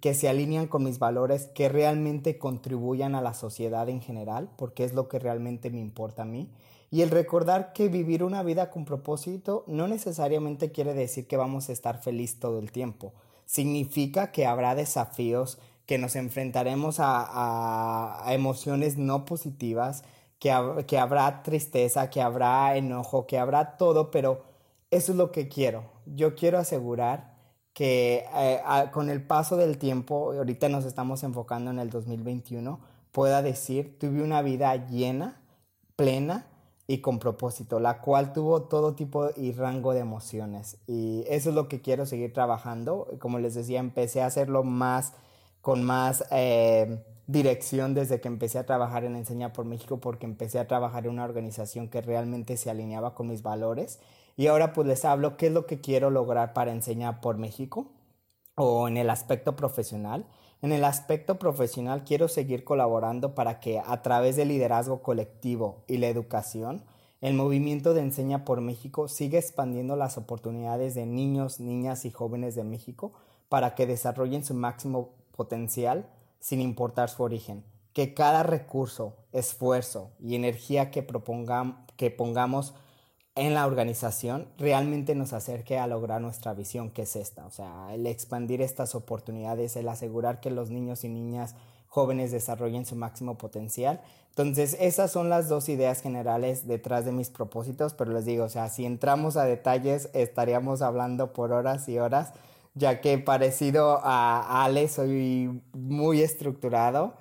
que 0.00 0.14
se 0.14 0.28
alinean 0.28 0.66
con 0.66 0.84
mis 0.84 0.98
valores, 0.98 1.46
que 1.54 1.68
realmente 1.68 2.38
contribuyan 2.38 3.14
a 3.14 3.22
la 3.22 3.34
sociedad 3.34 3.88
en 3.88 4.00
general, 4.00 4.50
porque 4.56 4.84
es 4.84 4.94
lo 4.94 5.08
que 5.08 5.18
realmente 5.18 5.70
me 5.70 5.80
importa 5.80 6.22
a 6.22 6.26
mí. 6.26 6.50
Y 6.90 7.02
el 7.02 7.10
recordar 7.10 7.72
que 7.72 7.88
vivir 7.88 8.22
una 8.22 8.42
vida 8.42 8.70
con 8.70 8.84
propósito 8.84 9.64
no 9.66 9.88
necesariamente 9.88 10.70
quiere 10.70 10.94
decir 10.94 11.26
que 11.26 11.36
vamos 11.36 11.68
a 11.68 11.72
estar 11.72 12.00
feliz 12.00 12.38
todo 12.38 12.58
el 12.60 12.70
tiempo. 12.70 13.12
Significa 13.46 14.30
que 14.30 14.46
habrá 14.46 14.74
desafíos, 14.74 15.58
que 15.86 15.98
nos 15.98 16.16
enfrentaremos 16.16 16.96
a, 16.98 18.24
emociones 18.28 18.96
no 18.96 19.24
positivas, 19.24 20.04
que, 20.38 20.52
que 20.86 20.98
habrá 20.98 21.42
tristeza, 21.42 22.10
que 22.10 22.22
habrá 22.22 22.76
enojo, 22.76 23.26
que 23.26 23.38
habrá 23.38 23.76
todo, 23.76 24.10
pero 24.10 24.44
eso 24.90 25.12
es 25.12 25.18
lo 25.18 25.32
que 25.32 25.48
quiero. 25.48 25.84
Yo 26.06 26.34
quiero 26.34 26.58
asegurar 26.58 27.33
que 27.74 28.24
eh, 28.34 28.60
con 28.92 29.10
el 29.10 29.20
paso 29.22 29.56
del 29.56 29.78
tiempo, 29.78 30.32
ahorita 30.32 30.68
nos 30.68 30.84
estamos 30.84 31.24
enfocando 31.24 31.70
en 31.72 31.80
el 31.80 31.90
2021, 31.90 32.80
pueda 33.10 33.42
decir, 33.42 33.98
tuve 33.98 34.22
una 34.22 34.42
vida 34.42 34.88
llena, 34.88 35.40
plena 35.96 36.46
y 36.86 36.98
con 36.98 37.18
propósito, 37.18 37.80
la 37.80 38.00
cual 38.00 38.32
tuvo 38.32 38.62
todo 38.62 38.94
tipo 38.94 39.30
y 39.36 39.52
rango 39.52 39.92
de 39.92 40.00
emociones. 40.00 40.78
Y 40.86 41.24
eso 41.28 41.48
es 41.48 41.54
lo 41.54 41.66
que 41.68 41.80
quiero 41.80 42.06
seguir 42.06 42.32
trabajando. 42.32 43.08
Como 43.18 43.38
les 43.40 43.54
decía, 43.54 43.80
empecé 43.80 44.22
a 44.22 44.26
hacerlo 44.26 44.62
más 44.62 45.12
con 45.60 45.82
más 45.82 46.24
eh, 46.30 47.02
dirección 47.26 47.94
desde 47.94 48.20
que 48.20 48.28
empecé 48.28 48.58
a 48.58 48.66
trabajar 48.66 49.04
en 49.04 49.16
Enseña 49.16 49.52
por 49.52 49.64
México, 49.64 49.98
porque 49.98 50.26
empecé 50.26 50.58
a 50.58 50.68
trabajar 50.68 51.06
en 51.06 51.12
una 51.12 51.24
organización 51.24 51.88
que 51.88 52.02
realmente 52.02 52.56
se 52.56 52.70
alineaba 52.70 53.14
con 53.14 53.28
mis 53.28 53.42
valores 53.42 53.98
y 54.36 54.46
ahora 54.48 54.72
pues 54.72 54.86
les 54.86 55.04
hablo 55.04 55.36
qué 55.36 55.46
es 55.46 55.52
lo 55.52 55.66
que 55.66 55.80
quiero 55.80 56.10
lograr 56.10 56.52
para 56.52 56.72
enseñar 56.72 57.20
por 57.20 57.38
México 57.38 57.92
o 58.56 58.88
en 58.88 58.96
el 58.96 59.10
aspecto 59.10 59.56
profesional. 59.56 60.26
En 60.62 60.72
el 60.72 60.84
aspecto 60.84 61.38
profesional 61.38 62.04
quiero 62.04 62.28
seguir 62.28 62.64
colaborando 62.64 63.34
para 63.34 63.60
que 63.60 63.78
a 63.78 64.02
través 64.02 64.36
del 64.36 64.48
liderazgo 64.48 65.02
colectivo 65.02 65.84
y 65.86 65.98
la 65.98 66.08
educación, 66.08 66.84
el 67.20 67.34
movimiento 67.34 67.94
de 67.94 68.02
Enseña 68.02 68.44
por 68.44 68.60
México 68.60 69.08
siga 69.08 69.38
expandiendo 69.38 69.96
las 69.96 70.18
oportunidades 70.18 70.94
de 70.94 71.06
niños, 71.06 71.60
niñas 71.60 72.04
y 72.04 72.10
jóvenes 72.10 72.54
de 72.54 72.64
México 72.64 73.12
para 73.48 73.74
que 73.74 73.86
desarrollen 73.86 74.44
su 74.44 74.54
máximo 74.54 75.10
potencial 75.36 76.08
sin 76.40 76.60
importar 76.60 77.08
su 77.08 77.22
origen. 77.22 77.64
Que 77.92 78.12
cada 78.12 78.42
recurso, 78.42 79.16
esfuerzo 79.32 80.10
y 80.18 80.34
energía 80.34 80.90
que, 80.90 81.06
que 81.96 82.10
pongamos 82.10 82.74
en 83.36 83.54
la 83.54 83.66
organización 83.66 84.46
realmente 84.58 85.14
nos 85.14 85.32
acerque 85.32 85.78
a 85.78 85.86
lograr 85.86 86.20
nuestra 86.20 86.54
visión, 86.54 86.90
que 86.90 87.02
es 87.02 87.16
esta, 87.16 87.44
o 87.46 87.50
sea, 87.50 87.92
el 87.92 88.06
expandir 88.06 88.62
estas 88.62 88.94
oportunidades, 88.94 89.76
el 89.76 89.88
asegurar 89.88 90.40
que 90.40 90.50
los 90.50 90.70
niños 90.70 91.02
y 91.04 91.08
niñas 91.08 91.56
jóvenes 91.88 92.30
desarrollen 92.30 92.86
su 92.86 92.96
máximo 92.96 93.36
potencial. 93.36 94.00
Entonces, 94.30 94.76
esas 94.80 95.12
son 95.12 95.30
las 95.30 95.48
dos 95.48 95.68
ideas 95.68 96.00
generales 96.00 96.66
detrás 96.66 97.04
de 97.04 97.12
mis 97.12 97.30
propósitos, 97.30 97.94
pero 97.94 98.12
les 98.12 98.24
digo, 98.24 98.44
o 98.44 98.48
sea, 98.48 98.68
si 98.68 98.84
entramos 98.84 99.36
a 99.36 99.44
detalles, 99.44 100.10
estaríamos 100.12 100.82
hablando 100.82 101.32
por 101.32 101.52
horas 101.52 101.88
y 101.88 101.98
horas, 101.98 102.32
ya 102.74 103.00
que 103.00 103.18
parecido 103.18 104.00
a 104.02 104.64
Ale, 104.64 104.88
soy 104.88 105.62
muy 105.72 106.20
estructurado 106.20 107.14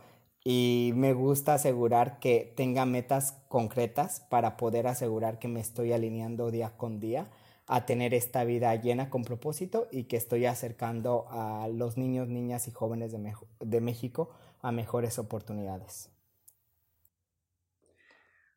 y 0.43 0.91
me 0.95 1.13
gusta 1.13 1.53
asegurar 1.53 2.19
que 2.19 2.53
tenga 2.55 2.85
metas 2.85 3.37
concretas 3.47 4.19
para 4.29 4.57
poder 4.57 4.87
asegurar 4.87 5.39
que 5.39 5.47
me 5.47 5.61
estoy 5.61 5.93
alineando 5.93 6.51
día 6.51 6.75
con 6.75 6.99
día 6.99 7.27
a 7.65 7.85
tener 7.85 8.13
esta 8.13 8.43
vida 8.43 8.75
llena 8.75 9.09
con 9.09 9.23
propósito 9.23 9.87
y 9.89 10.03
que 10.03 10.17
estoy 10.17 10.45
acercando 10.45 11.25
a 11.29 11.69
los 11.69 11.97
niños, 11.97 12.27
niñas 12.27 12.67
y 12.67 12.71
jóvenes 12.71 13.11
de, 13.13 13.33
de 13.61 13.81
México 13.81 14.31
a 14.61 14.71
mejores 14.71 15.17
oportunidades. 15.17 16.09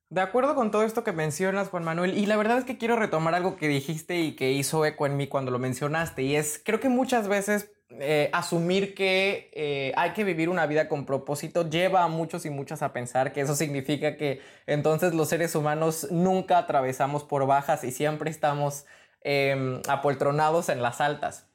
De 0.09 0.21
acuerdo 0.21 0.55
con 0.55 0.71
todo 0.71 0.85
esto 0.85 1.03
que 1.03 1.13
mencionas, 1.13 1.69
Juan 1.69 1.85
Manuel, 1.85 2.17
y 2.17 2.27
la 2.27 2.37
verdad 2.37 2.59
es 2.59 2.65
que 2.65 2.79
quiero 2.79 2.95
retomar 2.95 3.35
algo 3.35 3.57
que 3.57 3.67
dijiste 3.67 4.21
y 4.21 4.37
que 4.37 4.53
hizo 4.53 4.85
eco 4.85 5.07
en 5.07 5.17
mí 5.17 5.27
cuando 5.27 5.51
lo 5.51 5.59
mencionaste, 5.59 6.23
y 6.23 6.37
es, 6.37 6.61
creo 6.65 6.79
que 6.79 6.89
muchas 6.89 7.27
veces 7.27 7.73
eh, 7.91 8.31
asumir 8.33 8.97
que 8.97 9.51
eh, 9.55 9.93
hay 9.97 10.11
que 10.11 10.25
vivir 10.25 10.49
una 10.49 10.67
vida 10.67 10.89
con 10.89 11.07
propósito 11.07 11.71
lleva 11.71 12.03
a 12.03 12.09
muchos 12.09 12.45
y 12.45 12.51
muchas 12.51 12.83
a 12.83 12.93
pensar 12.93 13.33
que 13.33 13.41
eso 13.41 13.55
significa 13.55 14.17
que 14.17 14.41
entonces 14.67 15.15
los 15.15 15.29
seres 15.29 15.55
humanos 15.55 16.09
nunca 16.11 16.59
atravesamos 16.59 17.23
por 17.23 17.47
bajas 17.47 17.85
y 17.85 17.93
siempre 17.93 18.29
estamos 18.29 18.87
em, 19.23 19.81
apoltronados 19.89 20.69
en 20.69 20.83
las 20.83 21.01
altas. 21.01 21.49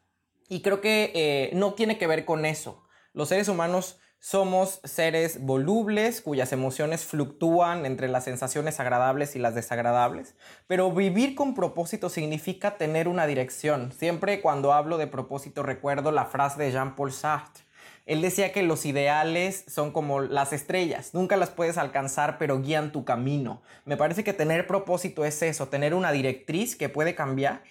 Y 0.48 0.62
creo 0.62 0.80
que 0.82 1.12
eh, 1.16 1.52
no 1.54 1.74
tiene 1.74 1.98
que 1.98 2.08
ver 2.08 2.24
con 2.26 2.46
eso. 2.46 2.84
Los 3.14 3.30
seres 3.30 3.50
humanos 3.50 4.00
somos 4.24 4.82
seres 4.84 5.42
volubles 5.42 6.22
cuyas 6.22 6.54
emociones 6.54 7.06
fluctúan 7.06 7.88
entre 7.88 8.08
las 8.08 8.26
sensaciones 8.26 8.80
agradables 8.80 9.36
y 9.36 9.40
las 9.40 9.56
desagradables, 9.56 10.36
pero 10.68 10.92
vivir 10.92 11.34
con 11.34 11.56
propósito 11.56 12.08
significa 12.08 12.78
tener 12.78 13.08
una 13.08 13.26
dirección. 13.26 13.92
Siempre 13.92 14.40
cuando 14.40 14.74
hablo 14.74 15.00
de 15.00 15.08
propósito 15.08 15.64
recuerdo 15.64 16.12
la 16.12 16.26
frase 16.26 16.62
de 16.62 16.72
Jean-Paul 16.72 17.12
Sartre. 17.12 17.64
Él 18.06 18.22
decía 18.22 18.52
que 18.52 18.62
los 18.62 18.86
ideales 18.86 19.64
son 19.68 19.92
como 19.92 20.22
las 20.22 20.54
estrellas, 20.54 21.16
nunca 21.16 21.36
las 21.36 21.50
puedes 21.50 21.80
alcanzar, 21.80 22.38
pero 22.38 22.62
guían 22.62 22.92
tu 22.92 23.06
camino. 23.06 23.64
Me 23.86 23.98
parece 23.98 24.24
que 24.24 24.34
tener 24.34 24.68
propósito 24.68 25.26
es 25.26 25.42
eso, 25.42 25.68
tener 25.68 25.96
una 25.96 26.12
directriz 26.12 26.76
que 26.76 26.90
puede 26.90 27.16
cambiar 27.16 27.64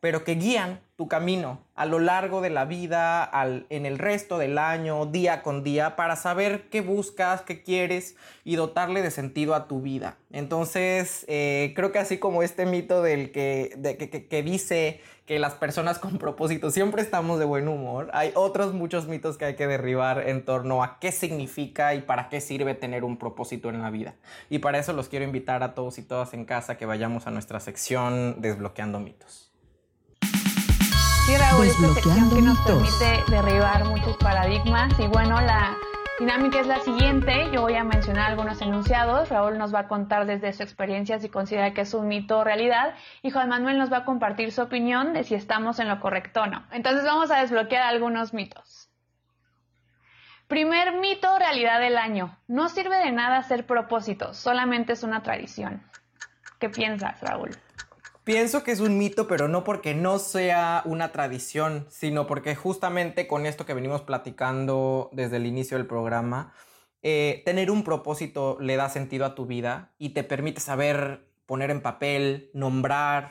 pero 0.00 0.24
que 0.24 0.34
guían 0.34 0.80
tu 0.96 1.08
camino 1.08 1.60
a 1.74 1.84
lo 1.84 1.98
largo 1.98 2.40
de 2.40 2.48
la 2.48 2.64
vida, 2.64 3.30
en 3.68 3.86
el 3.86 3.98
resto 3.98 4.38
del 4.38 4.56
año, 4.56 5.04
día 5.06 5.42
con 5.42 5.62
día, 5.62 5.94
para 5.94 6.16
saber 6.16 6.68
qué 6.70 6.80
buscas, 6.80 7.42
qué 7.42 7.62
quieres 7.62 8.16
y 8.44 8.56
dotarle 8.56 9.02
de 9.02 9.10
sentido 9.10 9.54
a 9.54 9.68
tu 9.68 9.82
vida. 9.82 10.16
Entonces, 10.30 11.26
eh, 11.28 11.72
creo 11.76 11.92
que 11.92 11.98
así 11.98 12.18
como 12.18 12.42
este 12.42 12.64
mito 12.64 13.02
del 13.02 13.30
que, 13.30 14.26
que, 14.30 14.42
dice 14.42 15.00
que 15.26 15.38
las 15.38 15.54
personas 15.54 15.98
con 15.98 16.16
propósito 16.18 16.70
siempre 16.70 17.02
estamos 17.02 17.38
de 17.38 17.44
buen 17.44 17.68
humor, 17.68 18.08
hay 18.14 18.32
otros 18.34 18.72
muchos 18.72 19.06
mitos 19.06 19.36
que 19.36 19.44
hay 19.44 19.56
que 19.56 19.66
derribar 19.66 20.26
en 20.28 20.46
torno 20.46 20.82
a 20.82 20.98
qué 20.98 21.12
significa 21.12 21.94
y 21.94 22.00
para 22.00 22.30
qué 22.30 22.40
sirve 22.40 22.74
tener 22.74 23.04
un 23.04 23.18
propósito 23.18 23.68
en 23.68 23.82
la 23.82 23.90
vida. 23.90 24.14
Y 24.48 24.60
para 24.60 24.78
eso 24.78 24.94
los 24.94 25.08
quiero 25.08 25.26
invitar 25.26 25.62
a 25.62 25.74
todos 25.74 25.98
y 25.98 26.02
todas 26.02 26.32
en 26.32 26.46
casa 26.46 26.78
que 26.78 26.86
vayamos 26.86 27.26
a 27.26 27.30
nuestra 27.30 27.60
sección 27.60 28.40
Desbloqueando 28.40 28.98
mitos. 28.98 29.45
Raúl, 31.38 31.66
esta 31.66 31.94
sección 31.94 32.30
que 32.30 32.42
nos 32.42 32.58
permite 32.60 33.24
derribar 33.28 33.84
muchos 33.84 34.16
paradigmas. 34.16 34.98
Y 34.98 35.06
bueno, 35.06 35.40
la 35.40 35.76
dinámica 36.18 36.60
es 36.60 36.66
la 36.66 36.80
siguiente. 36.80 37.50
Yo 37.52 37.62
voy 37.62 37.74
a 37.74 37.84
mencionar 37.84 38.30
algunos 38.30 38.60
enunciados. 38.62 39.28
Raúl 39.28 39.58
nos 39.58 39.74
va 39.74 39.80
a 39.80 39.88
contar 39.88 40.26
desde 40.26 40.52
su 40.52 40.62
experiencia 40.62 41.18
si 41.18 41.28
considera 41.28 41.74
que 41.74 41.82
es 41.82 41.94
un 41.94 42.08
mito 42.08 42.38
o 42.38 42.44
realidad. 42.44 42.94
Y 43.22 43.30
Juan 43.30 43.48
Manuel 43.48 43.78
nos 43.78 43.92
va 43.92 43.98
a 43.98 44.04
compartir 44.04 44.52
su 44.52 44.62
opinión 44.62 45.12
de 45.12 45.24
si 45.24 45.34
estamos 45.34 45.78
en 45.78 45.88
lo 45.88 46.00
correcto 46.00 46.42
o 46.42 46.46
no. 46.46 46.64
Entonces 46.70 47.04
vamos 47.04 47.30
a 47.30 47.40
desbloquear 47.40 47.82
algunos 47.82 48.32
mitos. 48.32 48.88
Primer 50.48 50.92
mito 51.00 51.34
o 51.34 51.38
realidad 51.38 51.80
del 51.80 51.98
año. 51.98 52.38
No 52.46 52.68
sirve 52.68 52.96
de 52.98 53.12
nada 53.12 53.38
hacer 53.38 53.66
propósitos, 53.66 54.36
solamente 54.36 54.92
es 54.92 55.02
una 55.02 55.22
tradición. 55.22 55.82
¿Qué 56.60 56.68
piensas, 56.70 57.20
Raúl? 57.20 57.50
Pienso 58.26 58.64
que 58.64 58.72
es 58.72 58.80
un 58.80 58.98
mito, 58.98 59.28
pero 59.28 59.46
no 59.46 59.62
porque 59.62 59.94
no 59.94 60.18
sea 60.18 60.82
una 60.84 61.12
tradición, 61.12 61.86
sino 61.90 62.26
porque 62.26 62.56
justamente 62.56 63.28
con 63.28 63.46
esto 63.46 63.64
que 63.64 63.72
venimos 63.72 64.02
platicando 64.02 65.10
desde 65.12 65.36
el 65.36 65.46
inicio 65.46 65.76
del 65.76 65.86
programa, 65.86 66.52
eh, 67.02 67.42
tener 67.44 67.70
un 67.70 67.84
propósito 67.84 68.58
le 68.60 68.74
da 68.74 68.88
sentido 68.88 69.26
a 69.26 69.36
tu 69.36 69.46
vida 69.46 69.94
y 69.96 70.08
te 70.08 70.24
permite 70.24 70.60
saber 70.60 71.28
poner 71.46 71.70
en 71.70 71.80
papel, 71.80 72.50
nombrar, 72.52 73.30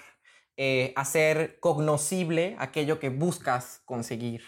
eh, 0.56 0.94
hacer 0.96 1.60
cognoscible 1.60 2.56
aquello 2.58 2.98
que 2.98 3.10
buscas 3.10 3.82
conseguir. 3.84 4.44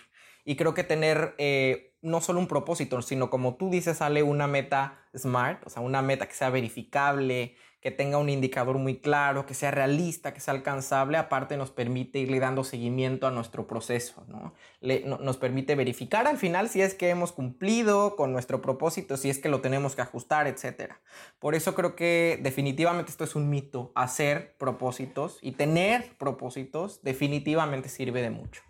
Y 0.46 0.56
creo 0.56 0.74
que 0.74 0.86
tener 0.86 1.36
eh, 1.40 1.98
no 2.02 2.22
solo 2.22 2.40
un 2.40 2.48
propósito, 2.48 3.02
sino 3.02 3.30
como 3.30 3.58
tú 3.58 3.70
dices, 3.70 3.98
sale 3.98 4.24
una 4.24 4.48
meta 4.48 4.98
smart, 5.14 5.68
o 5.68 5.70
sea, 5.70 5.82
una 5.82 6.02
meta 6.02 6.26
que 6.26 6.36
sea 6.36 6.50
verificable, 6.52 7.58
que 7.82 7.92
tenga 7.92 8.18
un 8.18 8.30
indicador 8.30 8.78
muy 8.78 9.00
claro, 9.00 9.46
que 9.46 9.54
sea 9.54 9.72
realista, 9.72 10.34
que 10.34 10.40
sea 10.40 10.54
alcanzable, 10.54 11.18
aparte 11.18 11.58
nos 11.58 11.70
permite 11.70 12.20
irle 12.20 12.40
dando 12.40 12.64
seguimiento 12.64 13.28
a 13.28 13.32
nuestro 13.32 13.68
proceso, 13.68 14.26
¿no? 14.28 14.54
nos 14.82 15.38
permite 15.38 15.76
verificar 15.76 16.28
al 16.28 16.38
final 16.38 16.70
si 16.70 16.82
es 16.82 16.96
que 16.96 17.10
hemos 17.10 17.32
cumplido 17.32 18.16
con 18.16 18.34
nuestro 18.34 18.62
propósito, 18.62 19.16
si 19.16 19.30
es 19.30 19.40
que 19.40 19.50
lo 19.50 19.62
tenemos 19.62 19.96
que 19.96 20.02
ajustar, 20.02 20.48
etc. 20.48 20.94
Por 21.40 21.54
eso 21.54 21.76
creo 21.76 21.96
que 21.96 22.40
definitivamente 22.42 23.12
esto 23.12 23.24
es 23.24 23.36
un 23.36 23.50
mito, 23.50 23.92
hacer 23.96 24.56
propósitos 24.58 25.38
y 25.42 25.52
tener 25.52 26.18
propósitos 26.18 27.02
definitivamente 27.04 27.90
sirve 27.90 28.22
de 28.22 28.32
mucho. 28.32 28.64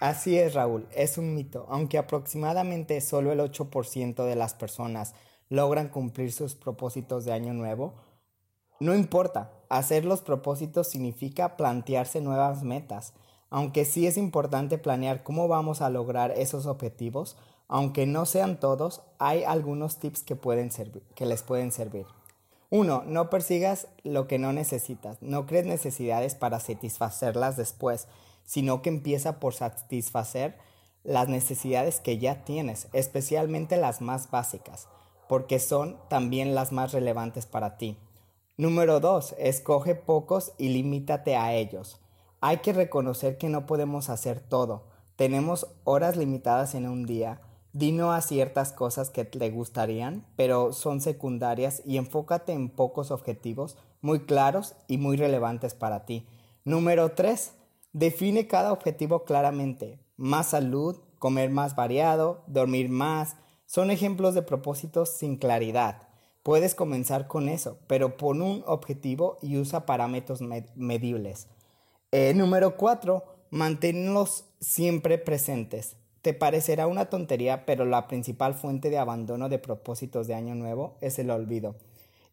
Así 0.00 0.38
es, 0.38 0.54
Raúl, 0.54 0.86
es 0.94 1.18
un 1.18 1.34
mito, 1.34 1.66
aunque 1.70 1.98
aproximadamente 1.98 3.00
solo 3.00 3.32
el 3.32 3.40
8% 3.40 4.24
de 4.24 4.36
las 4.36 4.54
personas 4.54 5.14
logran 5.48 5.88
cumplir 5.88 6.32
sus 6.32 6.54
propósitos 6.54 7.24
de 7.24 7.32
año 7.32 7.54
nuevo, 7.54 7.94
no 8.80 8.94
importa, 8.94 9.50
hacer 9.68 10.04
los 10.04 10.20
propósitos 10.20 10.88
significa 10.88 11.56
plantearse 11.56 12.20
nuevas 12.20 12.62
metas, 12.62 13.12
Aunque 13.50 13.86
sí 13.86 14.06
es 14.06 14.18
importante 14.18 14.76
planear 14.76 15.22
cómo 15.22 15.48
vamos 15.48 15.80
a 15.80 15.88
lograr 15.88 16.32
esos 16.32 16.66
objetivos, 16.66 17.38
aunque 17.66 18.06
no 18.06 18.26
sean 18.26 18.60
todos, 18.60 19.00
hay 19.18 19.42
algunos 19.42 19.98
tips 19.98 20.22
que, 20.22 20.36
pueden 20.36 20.70
que 21.14 21.24
les 21.24 21.42
pueden 21.42 21.72
servir. 21.72 22.04
Uno, 22.70 23.02
no 23.06 23.30
persigas 23.30 23.88
lo 24.04 24.26
que 24.28 24.38
no 24.38 24.52
necesitas. 24.52 25.16
No 25.22 25.46
crees 25.46 25.64
necesidades 25.64 26.34
para 26.34 26.60
satisfacerlas 26.60 27.56
después, 27.56 28.06
sino 28.44 28.82
que 28.82 28.90
empieza 28.90 29.40
por 29.40 29.54
satisfacer 29.54 30.58
las 31.02 31.28
necesidades 31.28 32.00
que 32.00 32.18
ya 32.18 32.44
tienes, 32.44 32.88
especialmente 32.92 33.78
las 33.78 34.02
más 34.02 34.30
básicas, 34.30 34.88
porque 35.28 35.58
son 35.58 35.98
también 36.08 36.54
las 36.54 36.72
más 36.72 36.92
relevantes 36.92 37.46
para 37.46 37.76
ti. 37.76 37.98
Número 38.56 38.98
2. 38.98 39.36
Escoge 39.38 39.94
pocos 39.94 40.52
y 40.58 40.70
limítate 40.70 41.36
a 41.36 41.54
ellos. 41.54 42.00
Hay 42.40 42.58
que 42.58 42.72
reconocer 42.72 43.38
que 43.38 43.48
no 43.48 43.66
podemos 43.66 44.10
hacer 44.10 44.40
todo. 44.40 44.84
Tenemos 45.16 45.68
horas 45.84 46.16
limitadas 46.16 46.74
en 46.74 46.88
un 46.88 47.06
día. 47.06 47.40
Dino 47.72 48.12
a 48.12 48.20
ciertas 48.20 48.72
cosas 48.72 49.10
que 49.10 49.24
te 49.24 49.50
gustarían, 49.50 50.24
pero 50.36 50.72
son 50.72 51.00
secundarias 51.00 51.82
y 51.84 51.98
enfócate 51.98 52.52
en 52.52 52.70
pocos 52.70 53.10
objetivos 53.10 53.76
muy 54.00 54.20
claros 54.20 54.74
y 54.86 54.98
muy 54.98 55.16
relevantes 55.16 55.74
para 55.74 56.04
ti. 56.04 56.26
Número 56.64 57.12
3. 57.12 57.52
Define 57.92 58.46
cada 58.46 58.72
objetivo 58.72 59.24
claramente. 59.24 59.98
Más 60.16 60.48
salud, 60.48 60.96
comer 61.18 61.50
más 61.50 61.76
variado, 61.76 62.42
dormir 62.46 62.88
más, 62.88 63.36
son 63.68 63.90
ejemplos 63.90 64.34
de 64.34 64.40
propósitos 64.40 65.10
sin 65.10 65.36
claridad. 65.36 66.08
Puedes 66.42 66.74
comenzar 66.74 67.26
con 67.28 67.50
eso, 67.50 67.78
pero 67.86 68.16
pon 68.16 68.40
un 68.40 68.64
objetivo 68.66 69.36
y 69.42 69.58
usa 69.58 69.84
parámetros 69.84 70.40
medibles. 70.74 71.48
Eh, 72.10 72.32
número 72.34 72.78
4. 72.78 73.22
Manténlos 73.50 74.46
siempre 74.58 75.18
presentes. 75.18 75.96
Te 76.22 76.32
parecerá 76.32 76.86
una 76.86 77.10
tontería, 77.10 77.66
pero 77.66 77.84
la 77.84 78.08
principal 78.08 78.54
fuente 78.54 78.88
de 78.88 78.96
abandono 78.96 79.50
de 79.50 79.58
propósitos 79.58 80.26
de 80.26 80.34
año 80.34 80.54
nuevo 80.54 80.96
es 81.02 81.18
el 81.18 81.30
olvido. 81.30 81.76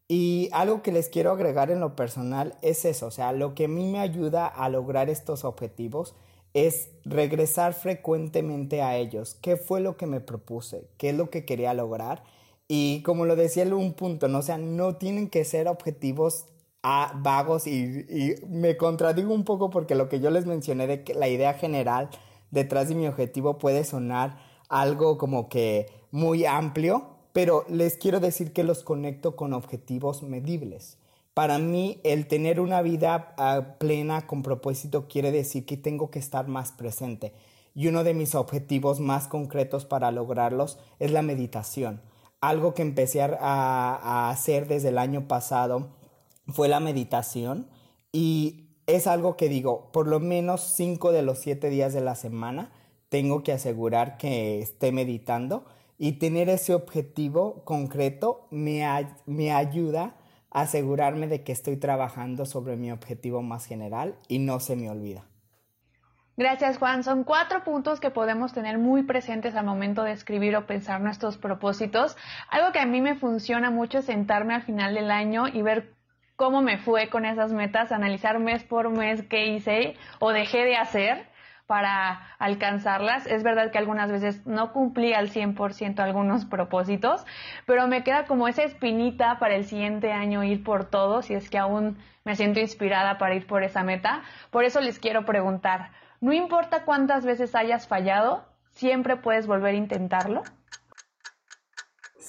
Y 0.08 0.48
algo 0.52 0.80
que 0.82 0.90
les 0.90 1.10
quiero 1.10 1.32
agregar 1.32 1.70
en 1.70 1.80
lo 1.80 1.96
personal 1.96 2.56
es 2.62 2.86
eso, 2.86 3.08
o 3.08 3.10
sea, 3.10 3.32
lo 3.32 3.54
que 3.54 3.66
a 3.66 3.68
mí 3.68 3.90
me 3.90 3.98
ayuda 3.98 4.46
a 4.46 4.70
lograr 4.70 5.10
estos 5.10 5.44
objetivos 5.44 6.14
es 6.56 6.88
regresar 7.04 7.74
frecuentemente 7.74 8.80
a 8.80 8.96
ellos. 8.96 9.36
¿Qué 9.42 9.58
fue 9.58 9.82
lo 9.82 9.98
que 9.98 10.06
me 10.06 10.20
propuse? 10.20 10.88
¿Qué 10.96 11.10
es 11.10 11.14
lo 11.14 11.28
que 11.28 11.44
quería 11.44 11.74
lograr? 11.74 12.22
Y 12.66 13.02
como 13.02 13.26
lo 13.26 13.36
decía 13.36 13.64
en 13.64 13.74
un 13.74 13.92
punto, 13.92 14.26
¿no? 14.28 14.38
O 14.38 14.42
sea, 14.42 14.56
no 14.56 14.96
tienen 14.96 15.28
que 15.28 15.44
ser 15.44 15.68
objetivos 15.68 16.46
a, 16.82 17.12
vagos 17.22 17.66
y, 17.66 18.06
y, 18.08 18.36
me 18.48 18.78
contradigo 18.78 19.34
un 19.34 19.44
poco 19.44 19.68
porque 19.68 19.94
lo 19.94 20.08
que 20.08 20.18
yo 20.18 20.30
les 20.30 20.46
mencioné 20.46 20.86
de 20.86 21.04
que 21.04 21.12
la 21.12 21.28
idea 21.28 21.52
general 21.52 22.08
detrás 22.50 22.88
de 22.88 22.94
mi 22.94 23.06
objetivo 23.06 23.58
puede 23.58 23.84
sonar 23.84 24.38
algo 24.70 25.18
como 25.18 25.50
que 25.50 25.86
muy 26.10 26.46
amplio, 26.46 27.04
pero 27.34 27.66
les 27.68 27.98
quiero 27.98 28.18
decir 28.18 28.54
que 28.54 28.64
los 28.64 28.82
conecto 28.82 29.36
con 29.36 29.52
objetivos 29.52 30.22
medibles. 30.22 30.96
Para 31.36 31.58
mí, 31.58 32.00
el 32.02 32.28
tener 32.28 32.60
una 32.60 32.80
vida 32.80 33.34
ah, 33.36 33.76
plena 33.78 34.26
con 34.26 34.42
propósito 34.42 35.06
quiere 35.06 35.32
decir 35.32 35.66
que 35.66 35.76
tengo 35.76 36.10
que 36.10 36.18
estar 36.18 36.48
más 36.48 36.72
presente. 36.72 37.34
Y 37.74 37.88
uno 37.88 38.04
de 38.04 38.14
mis 38.14 38.34
objetivos 38.34 39.00
más 39.00 39.28
concretos 39.28 39.84
para 39.84 40.10
lograrlos 40.12 40.78
es 40.98 41.10
la 41.10 41.20
meditación. 41.20 42.00
Algo 42.40 42.72
que 42.72 42.80
empecé 42.80 43.20
a, 43.20 44.30
hacer 44.30 44.66
desde 44.66 44.88
el 44.88 44.96
año 44.96 45.28
pasado 45.28 45.88
fue 46.48 46.68
la 46.68 46.80
meditación 46.80 47.68
y 48.12 48.70
es 48.86 49.06
algo 49.06 49.36
que 49.36 49.50
digo, 49.50 49.92
por 49.92 50.08
lo 50.08 50.20
menos 50.20 50.62
cinco 50.62 51.12
de 51.12 51.20
los 51.20 51.38
siete 51.38 51.68
días 51.68 51.92
de 51.92 52.00
la 52.00 52.14
semana 52.14 52.72
tengo 53.10 53.42
que 53.42 53.52
asegurar 53.52 54.16
que 54.16 54.60
esté 54.62 54.90
meditando 54.90 55.66
y 55.98 56.12
tener 56.12 56.48
ese 56.48 56.72
objetivo 56.72 57.62
concreto 57.64 58.46
me, 58.50 58.86
me 59.26 59.52
ayuda 59.52 60.16
asegurarme 60.56 61.26
de 61.26 61.44
que 61.44 61.52
estoy 61.52 61.76
trabajando 61.76 62.46
sobre 62.46 62.76
mi 62.76 62.90
objetivo 62.90 63.42
más 63.42 63.66
general 63.66 64.16
y 64.26 64.38
no 64.38 64.58
se 64.58 64.74
me 64.74 64.88
olvida. 64.88 65.26
Gracias 66.38 66.78
Juan. 66.78 67.04
Son 67.04 67.24
cuatro 67.24 67.62
puntos 67.62 68.00
que 68.00 68.10
podemos 68.10 68.54
tener 68.54 68.78
muy 68.78 69.02
presentes 69.02 69.54
al 69.54 69.66
momento 69.66 70.02
de 70.02 70.12
escribir 70.12 70.56
o 70.56 70.66
pensar 70.66 71.02
nuestros 71.02 71.36
propósitos. 71.36 72.16
Algo 72.48 72.72
que 72.72 72.78
a 72.78 72.86
mí 72.86 73.02
me 73.02 73.16
funciona 73.16 73.70
mucho 73.70 73.98
es 73.98 74.06
sentarme 74.06 74.54
al 74.54 74.62
final 74.62 74.94
del 74.94 75.10
año 75.10 75.46
y 75.46 75.60
ver 75.60 75.92
cómo 76.36 76.62
me 76.62 76.78
fue 76.78 77.10
con 77.10 77.26
esas 77.26 77.52
metas, 77.52 77.92
analizar 77.92 78.38
mes 78.38 78.64
por 78.64 78.88
mes 78.88 79.24
qué 79.28 79.48
hice 79.48 79.94
o 80.20 80.30
dejé 80.30 80.64
de 80.64 80.76
hacer 80.76 81.26
para 81.66 82.20
alcanzarlas. 82.38 83.26
Es 83.26 83.42
verdad 83.42 83.70
que 83.70 83.78
algunas 83.78 84.10
veces 84.10 84.46
no 84.46 84.72
cumplí 84.72 85.12
al 85.12 85.30
100% 85.30 86.00
algunos 86.00 86.44
propósitos, 86.44 87.24
pero 87.66 87.86
me 87.88 88.04
queda 88.04 88.24
como 88.24 88.48
esa 88.48 88.62
espinita 88.62 89.38
para 89.38 89.54
el 89.54 89.64
siguiente 89.64 90.12
año 90.12 90.44
ir 90.44 90.62
por 90.62 90.84
todo, 90.84 91.22
si 91.22 91.34
es 91.34 91.50
que 91.50 91.58
aún 91.58 91.98
me 92.24 92.36
siento 92.36 92.60
inspirada 92.60 93.18
para 93.18 93.34
ir 93.34 93.46
por 93.46 93.62
esa 93.62 93.82
meta. 93.82 94.22
Por 94.50 94.64
eso 94.64 94.80
les 94.80 94.98
quiero 94.98 95.24
preguntar, 95.24 95.90
no 96.20 96.32
importa 96.32 96.84
cuántas 96.84 97.24
veces 97.24 97.54
hayas 97.54 97.86
fallado, 97.86 98.44
siempre 98.70 99.16
puedes 99.16 99.46
volver 99.46 99.74
a 99.74 99.78
intentarlo. 99.78 100.42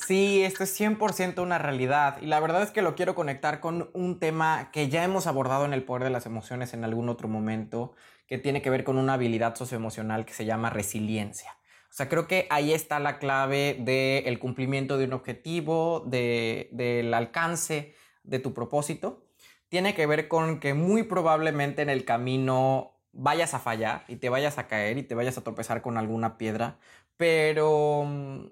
Sí, 0.07 0.43
esto 0.43 0.63
es 0.63 0.79
100% 0.79 1.41
una 1.41 1.57
realidad 1.57 2.21
y 2.21 2.27
la 2.27 2.39
verdad 2.39 2.61
es 2.61 2.71
que 2.71 2.81
lo 2.81 2.95
quiero 2.95 3.13
conectar 3.13 3.59
con 3.59 3.89
un 3.93 4.19
tema 4.19 4.69
que 4.71 4.87
ya 4.87 5.03
hemos 5.03 5.27
abordado 5.27 5.65
en 5.65 5.73
el 5.73 5.83
poder 5.83 6.03
de 6.03 6.09
las 6.11 6.25
emociones 6.25 6.73
en 6.73 6.85
algún 6.85 7.09
otro 7.09 7.27
momento, 7.27 7.93
que 8.27 8.37
tiene 8.37 8.61
que 8.61 8.69
ver 8.69 8.83
con 8.83 8.97
una 8.97 9.13
habilidad 9.13 9.55
socioemocional 9.55 10.25
que 10.25 10.33
se 10.33 10.45
llama 10.45 10.69
resiliencia. 10.69 11.57
O 11.89 11.93
sea, 11.93 12.09
creo 12.09 12.27
que 12.27 12.47
ahí 12.49 12.73
está 12.73 12.99
la 12.99 13.17
clave 13.17 13.77
del 13.79 14.37
cumplimiento 14.39 14.97
de 14.97 15.05
un 15.05 15.13
objetivo, 15.13 16.03
del 16.05 17.13
alcance 17.13 17.95
de 18.23 18.39
tu 18.39 18.53
propósito. 18.53 19.25
Tiene 19.69 19.95
que 19.95 20.05
ver 20.05 20.27
con 20.27 20.59
que 20.59 20.73
muy 20.73 21.03
probablemente 21.03 21.81
en 21.81 21.89
el 21.89 22.05
camino 22.05 22.93
vayas 23.13 23.53
a 23.53 23.59
fallar 23.59 24.03
y 24.07 24.17
te 24.17 24.29
vayas 24.29 24.57
a 24.57 24.67
caer 24.67 24.97
y 24.97 25.03
te 25.03 25.15
vayas 25.15 25.37
a 25.37 25.43
tropezar 25.43 25.81
con 25.81 25.97
alguna 25.97 26.37
piedra, 26.37 26.77
pero 27.17 28.03
mm, 28.05 28.45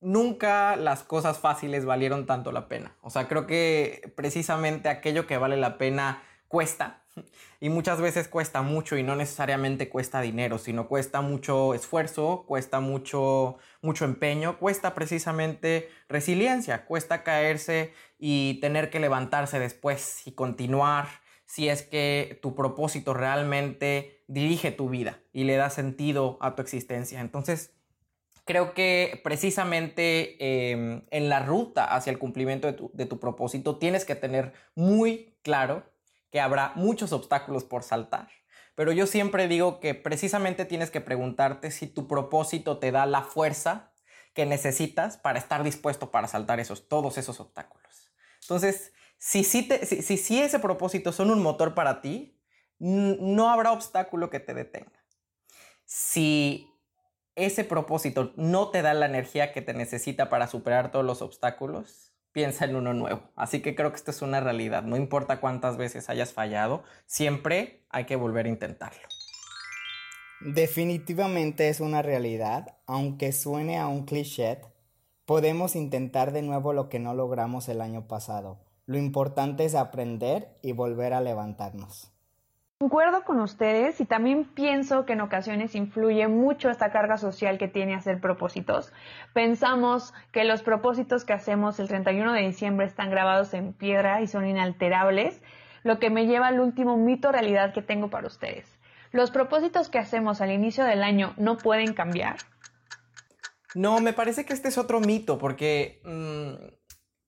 nunca 0.00 0.76
las 0.76 1.02
cosas 1.02 1.38
fáciles 1.38 1.84
valieron 1.84 2.26
tanto 2.26 2.50
la 2.50 2.68
pena. 2.68 2.96
O 3.02 3.10
sea, 3.10 3.28
creo 3.28 3.46
que 3.46 4.12
precisamente 4.16 4.88
aquello 4.88 5.26
que 5.26 5.36
vale 5.36 5.56
la 5.56 5.76
pena 5.76 6.22
cuesta 6.48 7.04
y 7.60 7.68
muchas 7.68 8.00
veces 8.00 8.28
cuesta 8.28 8.62
mucho 8.62 8.96
y 8.96 9.02
no 9.02 9.16
necesariamente 9.16 9.88
cuesta 9.88 10.20
dinero, 10.20 10.58
sino 10.58 10.88
cuesta 10.88 11.20
mucho 11.20 11.74
esfuerzo, 11.74 12.44
cuesta 12.46 12.80
mucho 12.80 13.58
mucho 13.82 14.04
empeño, 14.04 14.58
cuesta 14.58 14.94
precisamente 14.94 15.88
resiliencia, 16.08 16.86
cuesta 16.86 17.22
caerse 17.22 17.92
y 18.18 18.58
tener 18.60 18.90
que 18.90 19.00
levantarse 19.00 19.58
después 19.58 20.26
y 20.26 20.32
continuar 20.32 21.06
si 21.46 21.68
es 21.68 21.82
que 21.82 22.38
tu 22.42 22.54
propósito 22.54 23.14
realmente 23.14 24.24
dirige 24.26 24.72
tu 24.72 24.88
vida 24.88 25.20
y 25.32 25.44
le 25.44 25.56
da 25.56 25.70
sentido 25.70 26.36
a 26.40 26.56
tu 26.56 26.62
existencia. 26.62 27.20
Entonces, 27.20 27.72
creo 28.44 28.74
que 28.74 29.20
precisamente 29.22 30.70
em, 30.70 31.02
en 31.10 31.28
la 31.28 31.40
ruta 31.40 31.84
hacia 31.84 32.10
el 32.10 32.18
cumplimiento 32.18 32.90
de 32.92 33.06
tu, 33.06 33.20
propósito 33.20 33.78
tienes 33.78 34.04
que 34.04 34.14
tener 34.14 34.52
muy 34.74 35.36
claro 35.42 35.84
que 36.36 36.40
habrá 36.42 36.72
muchos 36.74 37.14
obstáculos 37.14 37.64
por 37.64 37.82
saltar. 37.82 38.28
Pero 38.74 38.92
yo 38.92 39.06
siempre 39.06 39.48
digo 39.48 39.80
que 39.80 39.94
precisamente 39.94 40.66
tienes 40.66 40.90
que 40.90 41.00
preguntarte 41.00 41.70
si 41.70 41.86
tu 41.86 42.06
propósito 42.06 42.76
te 42.76 42.92
da 42.92 43.06
la 43.06 43.22
fuerza 43.22 43.94
que 44.34 44.44
necesitas 44.44 45.16
para 45.16 45.38
estar 45.38 45.64
dispuesto 45.64 46.10
para 46.10 46.28
saltar 46.28 46.60
esos, 46.60 46.88
todos 46.88 47.16
esos 47.16 47.40
obstáculos. 47.40 48.12
Entonces, 48.42 48.92
si, 49.16 49.40
ese 49.40 50.58
propósito 50.58 51.10
son 51.10 51.30
un 51.30 51.40
motor 51.40 51.72
para 51.72 52.02
ti, 52.02 52.38
no 52.78 53.48
habrá 53.48 53.72
obstáculo 53.72 54.28
que 54.28 54.40
te 54.40 54.52
detenga. 54.52 55.06
Si 55.86 56.70
ese 57.34 57.64
propósito 57.64 58.34
no 58.36 58.68
te 58.68 58.82
da 58.82 58.92
la 58.92 59.06
energía 59.06 59.54
que 59.54 59.62
te 59.62 59.72
necesita 59.72 60.28
para 60.28 60.48
superar 60.48 60.90
todos 60.90 61.06
los 61.06 61.22
obstáculos, 61.22 62.12
piensa 62.36 62.66
en 62.66 62.76
uno 62.76 62.92
nuevo. 62.92 63.22
Así 63.34 63.62
que 63.62 63.74
creo 63.74 63.92
que 63.92 63.96
esto 63.96 64.10
es 64.10 64.20
una 64.20 64.40
realidad. 64.40 64.82
No 64.82 64.98
importa 64.98 65.40
cuántas 65.40 65.78
veces 65.78 66.10
hayas 66.10 66.34
fallado, 66.34 66.84
siempre 67.06 67.80
hay 67.88 68.04
que 68.04 68.14
volver 68.14 68.44
a 68.44 68.50
intentarlo. 68.50 69.08
Definitivamente 70.42 71.70
es 71.70 71.80
una 71.80 72.02
realidad, 72.02 72.76
aunque 72.86 73.32
suene 73.32 73.78
a 73.78 73.86
un 73.86 74.04
cliché, 74.04 74.60
podemos 75.24 75.76
intentar 75.76 76.32
de 76.32 76.42
nuevo 76.42 76.74
lo 76.74 76.90
que 76.90 76.98
no 76.98 77.14
logramos 77.14 77.70
el 77.70 77.80
año 77.80 78.06
pasado. 78.06 78.60
Lo 78.84 78.98
importante 78.98 79.64
es 79.64 79.74
aprender 79.74 80.58
y 80.60 80.72
volver 80.72 81.14
a 81.14 81.22
levantarnos. 81.22 82.12
Concuerdo 82.78 83.24
con 83.24 83.40
ustedes 83.40 84.02
y 84.02 84.04
también 84.04 84.44
pienso 84.44 85.06
que 85.06 85.14
en 85.14 85.22
ocasiones 85.22 85.74
influye 85.74 86.28
mucho 86.28 86.68
esta 86.68 86.92
carga 86.92 87.16
social 87.16 87.56
que 87.56 87.68
tiene 87.68 87.94
hacer 87.94 88.20
propósitos. 88.20 88.92
Pensamos 89.32 90.12
que 90.30 90.44
los 90.44 90.60
propósitos 90.62 91.24
que 91.24 91.32
hacemos 91.32 91.80
el 91.80 91.88
31 91.88 92.34
de 92.34 92.42
diciembre 92.42 92.84
están 92.84 93.08
grabados 93.08 93.54
en 93.54 93.72
piedra 93.72 94.20
y 94.20 94.26
son 94.26 94.46
inalterables, 94.46 95.40
lo 95.84 95.98
que 95.98 96.10
me 96.10 96.26
lleva 96.26 96.48
al 96.48 96.60
último 96.60 96.98
mito 96.98 97.32
realidad 97.32 97.72
que 97.72 97.80
tengo 97.80 98.10
para 98.10 98.26
ustedes. 98.26 98.66
¿Los 99.10 99.30
propósitos 99.30 99.88
que 99.88 99.98
hacemos 99.98 100.42
al 100.42 100.52
inicio 100.52 100.84
del 100.84 101.02
año 101.02 101.32
no 101.38 101.56
pueden 101.56 101.94
cambiar? 101.94 102.36
No, 103.74 104.00
me 104.00 104.12
parece 104.12 104.44
que 104.44 104.52
este 104.52 104.68
es 104.68 104.76
otro 104.76 105.00
mito, 105.00 105.38
porque 105.38 106.02
mm, 106.04 106.74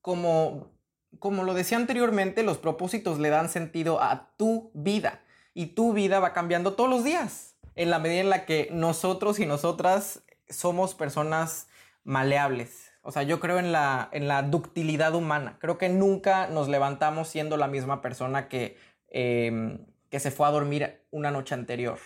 como, 0.03 0.73
como 1.19 1.45
lo 1.45 1.55
decía 1.55 1.79
anteriormente, 1.79 2.43
los 2.43 2.59
propósitos 2.59 3.19
le 3.19 3.31
dan 3.31 3.49
sentido 3.49 4.03
a 4.03 4.35
tu 4.37 4.71
vida 4.75 5.23
y 5.59 5.67
tu 5.67 5.93
vida 5.93 6.21
va 6.21 6.33
cambiando 6.33 6.75
todos 6.75 6.89
los 6.89 7.03
días, 7.03 7.57
en 7.75 7.91
la 7.91 7.99
medida 7.99 8.21
en 8.21 8.31
la 8.31 8.45
que 8.45 8.69
nosotros 8.71 9.41
y 9.41 9.45
nosotras 9.45 10.23
somos 10.49 10.95
personas 10.95 11.67
maleables. 12.05 12.93
O 13.03 13.11
sea, 13.11 13.25
yo 13.25 13.41
creo 13.41 13.59
en 13.59 13.73
la, 13.73 14.09
en 14.13 14.29
la 14.29 14.45
ductilidad 14.45 15.17
humana. 15.17 15.57
Creo 15.59 15.77
que 15.77 15.89
nunca 15.89 16.47
nos 16.47 16.69
levantamos 16.69 17.27
siendo 17.27 17.57
la 17.57 17.67
misma 17.67 18.03
persona 18.03 18.47
que, 18.49 18.79
em, 19.09 19.85
que 20.11 20.21
se 20.21 20.31
fue 20.31 20.47
a 20.47 20.53
dormir 20.53 21.03
una 21.11 21.33
noche 21.33 21.57
anterior. 21.57 21.99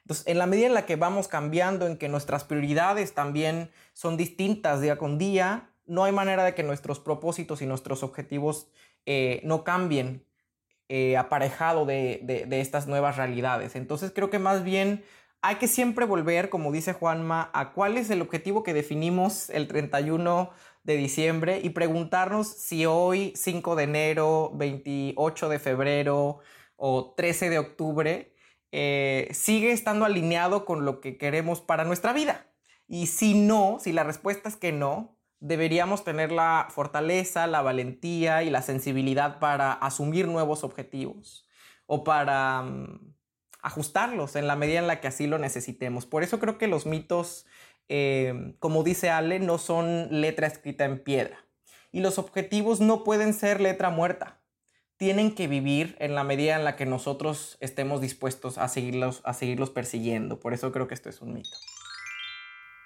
Entonces, 0.00 0.26
en 0.26 0.38
la 0.38 0.46
medida 0.46 0.66
en 0.66 0.74
la 0.74 0.84
que 0.84 0.96
vamos 0.96 1.28
cambiando, 1.28 1.86
en 1.86 1.98
que 1.98 2.08
nuestras 2.08 2.42
prioridades 2.42 3.14
también 3.14 3.70
son 3.92 4.16
distintas 4.16 4.80
día 4.80 4.98
con 4.98 5.16
día, 5.16 5.70
no 5.86 6.02
hay 6.02 6.10
manera 6.10 6.42
de 6.42 6.56
que 6.56 6.64
nuestros 6.64 6.98
propósitos 6.98 7.62
y 7.62 7.66
nuestros 7.66 8.02
objetivos 8.02 8.66
eh, 9.04 9.40
no 9.44 9.62
cambien 9.62 10.25
eh, 10.88 11.16
aparejado 11.16 11.84
de, 11.84 12.20
de, 12.22 12.60
estas 12.60 12.86
nuevas 12.86 13.16
realidades. 13.16 13.76
Entonces 13.76 14.12
creo 14.14 14.30
que 14.30 14.38
más 14.38 14.62
bien 14.62 15.04
hay 15.42 15.56
que 15.56 15.68
siempre 15.68 16.06
volver, 16.06 16.48
como 16.48 16.72
dice 16.72 16.92
Juanma, 16.92 17.50
a 17.52 17.72
cuál 17.72 17.96
es 17.96 18.10
el 18.10 18.22
objetivo 18.22 18.62
que 18.62 18.74
definimos 18.74 19.50
el 19.50 19.68
31 19.68 20.50
de 20.84 20.96
diciembre 20.96 21.60
y 21.62 21.70
preguntarnos 21.70 22.46
si 22.46 22.86
hoy, 22.86 23.32
5 23.34 23.74
de 23.76 23.84
enero, 23.84 24.52
28 24.54 25.48
de 25.48 25.58
febrero 25.58 26.38
o 26.76 27.14
13 27.16 27.50
de 27.50 27.58
octubre, 27.58 28.32
eh, 28.70 29.28
sigue 29.32 29.72
estando 29.72 30.04
alineado 30.04 30.64
con 30.64 30.84
lo 30.84 31.00
que 31.00 31.18
queremos 31.18 31.60
para 31.60 31.84
nuestra 31.84 32.12
vida. 32.12 32.46
Y 32.88 33.06
si 33.08 33.34
no, 33.34 33.78
si 33.80 33.92
la 33.92 34.04
respuesta 34.04 34.48
es 34.48 34.56
que 34.56 34.70
no, 34.70 35.15
deberíamos 35.46 36.04
tener 36.04 36.32
la 36.32 36.66
fortaleza, 36.70 37.46
la 37.46 37.62
valentía 37.62 38.42
y 38.42 38.50
la 38.50 38.62
sensibilidad 38.62 39.38
para 39.38 39.72
asumir 39.72 40.26
nuevos 40.26 40.64
objetivos 40.64 41.46
o 41.86 42.04
para 42.04 42.62
mm, 42.62 43.14
ajustarlos 43.62 44.36
en 44.36 44.46
la 44.46 44.56
medida 44.56 44.80
en 44.80 44.86
la 44.86 45.00
que 45.00 45.08
así 45.08 45.26
lo 45.26 45.38
necesitemos. 45.38 46.04
Por 46.06 46.22
eso 46.22 46.38
creo 46.40 46.58
que 46.58 46.66
los 46.66 46.86
mitos, 46.86 47.46
eh, 47.88 48.54
como 48.58 48.82
dice 48.82 49.10
Ale, 49.10 49.38
no 49.38 49.58
son 49.58 50.08
letra 50.20 50.46
escrita 50.46 50.84
en 50.84 50.98
piedra. 51.02 51.44
Y 51.92 52.00
los 52.00 52.18
objetivos 52.18 52.80
no 52.80 53.04
pueden 53.04 53.32
ser 53.32 53.60
letra 53.60 53.90
muerta. 53.90 54.40
Tienen 54.96 55.34
que 55.34 55.46
vivir 55.46 55.96
en 56.00 56.14
la 56.14 56.24
medida 56.24 56.56
en 56.56 56.64
la 56.64 56.74
que 56.74 56.86
nosotros 56.86 57.56
estemos 57.60 58.00
dispuestos 58.00 58.58
a 58.58 58.66
seguirlos, 58.68 59.20
a 59.24 59.32
seguirlos 59.34 59.70
persiguiendo. 59.70 60.40
Por 60.40 60.54
eso 60.54 60.72
creo 60.72 60.88
que 60.88 60.94
esto 60.94 61.08
es 61.08 61.20
un 61.20 61.34
mito. 61.34 61.56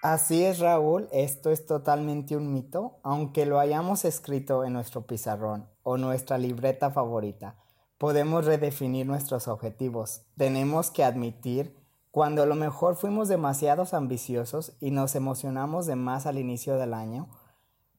Así 0.03 0.45
es, 0.45 0.61
Raúl, 0.61 1.09
esto 1.13 1.51
es 1.51 1.67
totalmente 1.67 2.35
un 2.35 2.55
mito, 2.55 3.01
aunque 3.03 3.45
lo 3.45 3.61
hayamos 3.61 4.07
escrito 4.07 4.65
en 4.65 4.73
nuestro 4.73 5.03
pizarrón 5.07 5.69
o 5.83 5.99
nuestra 5.99 6.39
libreta 6.39 6.91
favorita. 6.91 7.59
Podemos 7.99 8.47
redefinir 8.47 9.07
nuestros 9.07 9.47
objetivos. 9.47 10.23
Tenemos 10.39 10.91
que 10.91 11.05
admitir 11.05 11.77
cuando 12.11 12.43
a 12.43 12.47
lo 12.47 12.55
mejor 12.55 12.97
fuimos 12.97 13.29
demasiados 13.29 13.93
ambiciosos 13.93 14.73
y 14.81 14.91
nos 14.91 15.15
emocionamos 15.17 15.85
de 15.85 15.97
más 15.97 16.25
al 16.25 16.39
inicio 16.39 16.79
del 16.79 16.95
año. 16.95 17.29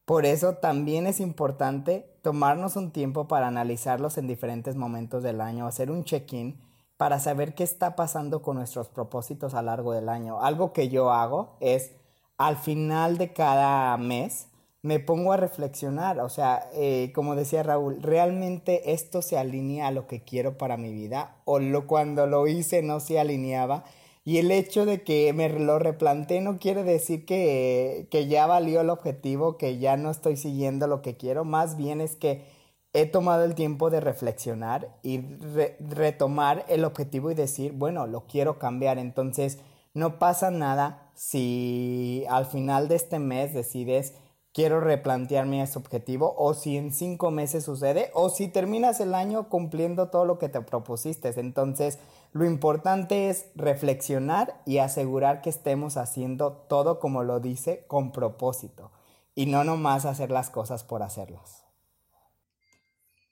Por 0.03 0.25
eso 0.25 0.55
también 0.55 1.05
es 1.05 1.19
importante 1.19 2.17
tomarnos 2.23 2.77
un 2.77 2.91
tiempo 2.91 3.27
para 3.27 3.45
analizarlos 3.45 4.17
en 4.17 4.25
diferentes 4.25 4.75
momentos 4.75 5.21
del 5.21 5.39
año, 5.39 5.67
hacer 5.67 5.91
un 5.91 6.03
check-in 6.03 6.59
para 7.01 7.19
saber 7.19 7.55
qué 7.55 7.63
está 7.63 7.95
pasando 7.95 8.43
con 8.43 8.57
nuestros 8.57 8.87
propósitos 8.87 9.55
a 9.55 9.63
lo 9.63 9.71
largo 9.71 9.91
del 9.91 10.07
año. 10.07 10.39
Algo 10.43 10.71
que 10.71 10.87
yo 10.87 11.11
hago 11.11 11.57
es 11.59 11.93
al 12.37 12.57
final 12.57 13.17
de 13.17 13.33
cada 13.33 13.97
mes 13.97 14.49
me 14.83 14.99
pongo 14.99 15.33
a 15.33 15.37
reflexionar, 15.37 16.19
o 16.19 16.29
sea, 16.29 16.69
eh, 16.75 17.11
como 17.15 17.35
decía 17.35 17.63
Raúl, 17.63 18.03
¿realmente 18.03 18.93
esto 18.93 19.23
se 19.23 19.39
alinea 19.39 19.87
a 19.87 19.91
lo 19.91 20.05
que 20.05 20.21
quiero 20.21 20.59
para 20.59 20.77
mi 20.77 20.93
vida? 20.93 21.37
¿O 21.43 21.57
lo, 21.57 21.87
cuando 21.87 22.27
lo 22.27 22.45
hice 22.45 22.83
no 22.83 22.99
se 22.99 23.19
alineaba? 23.19 23.83
Y 24.23 24.37
el 24.37 24.51
hecho 24.51 24.85
de 24.85 25.01
que 25.01 25.33
me 25.33 25.49
lo 25.49 25.79
replanteé 25.79 26.39
no 26.39 26.59
quiere 26.59 26.83
decir 26.83 27.25
que, 27.25 28.09
que 28.11 28.27
ya 28.27 28.45
valió 28.45 28.81
el 28.81 28.91
objetivo, 28.91 29.57
que 29.57 29.79
ya 29.79 29.97
no 29.97 30.11
estoy 30.11 30.37
siguiendo 30.37 30.85
lo 30.85 31.01
que 31.01 31.17
quiero, 31.17 31.45
más 31.45 31.77
bien 31.77 31.99
es 31.99 32.15
que 32.15 32.45
he 32.93 33.05
tomado 33.05 33.43
el 33.43 33.55
tiempo 33.55 33.89
de 33.89 34.01
reflexionar 34.01 34.97
y 35.01 35.21
retomar 35.89 36.65
el 36.67 36.83
objetivo 36.83 37.31
y 37.31 37.35
decir, 37.35 37.71
bueno, 37.73 38.07
lo 38.07 38.27
quiero 38.27 38.59
cambiar. 38.59 38.97
Entonces, 38.97 39.59
no 39.93 40.19
pasa 40.19 40.51
nada 40.51 41.11
si 41.15 42.25
al 42.29 42.45
final 42.45 42.87
de 42.87 42.95
este 42.95 43.19
mes 43.19 43.53
decides, 43.53 44.13
quiero 44.53 44.81
replantearme 44.81 45.61
ese 45.61 45.79
objetivo, 45.79 46.35
o 46.37 46.53
si 46.53 46.77
en 46.77 46.91
cinco 46.91 47.31
meses 47.31 47.63
sucede, 47.63 48.11
o 48.13 48.29
si 48.29 48.47
terminas 48.47 48.99
el 48.99 49.13
año 49.13 49.47
cumpliendo 49.49 50.09
todo 50.09 50.25
lo 50.25 50.39
que 50.39 50.49
te 50.49 50.61
propusiste. 50.61 51.31
Entonces, 51.39 51.99
lo 52.33 52.45
importante 52.45 53.29
es 53.29 53.47
reflexionar 53.55 54.61
y 54.65 54.79
asegurar 54.79 55.41
que 55.41 55.49
estemos 55.49 55.97
haciendo 55.97 56.53
todo 56.53 56.99
como 56.99 57.23
lo 57.23 57.39
dice 57.39 57.85
con 57.87 58.11
propósito 58.11 58.91
y 59.35 59.45
no 59.45 59.63
nomás 59.63 60.05
hacer 60.05 60.31
las 60.31 60.49
cosas 60.49 60.83
por 60.83 61.03
hacerlas. 61.03 61.60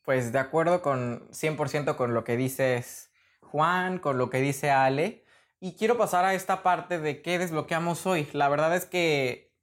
Pues 0.03 0.31
de 0.31 0.39
acuerdo 0.39 0.81
con 0.81 1.29
100% 1.31 1.95
con 1.95 2.13
lo 2.13 2.23
que 2.23 2.37
dices 2.37 3.11
Juan, 3.41 3.99
con 3.99 4.17
lo 4.17 4.29
que 4.29 4.41
dice 4.41 4.71
Ale. 4.71 5.25
Y 5.59 5.75
quiero 5.75 5.97
pasar 5.97 6.25
a 6.25 6.33
esta 6.33 6.63
parte 6.63 6.99
de 6.99 7.21
qué 7.21 7.37
desbloqueamos 7.37 8.05
hoy. 8.05 8.27
La 8.33 8.47
verdad 8.49 8.75
es 8.75 8.85
que 8.85 9.53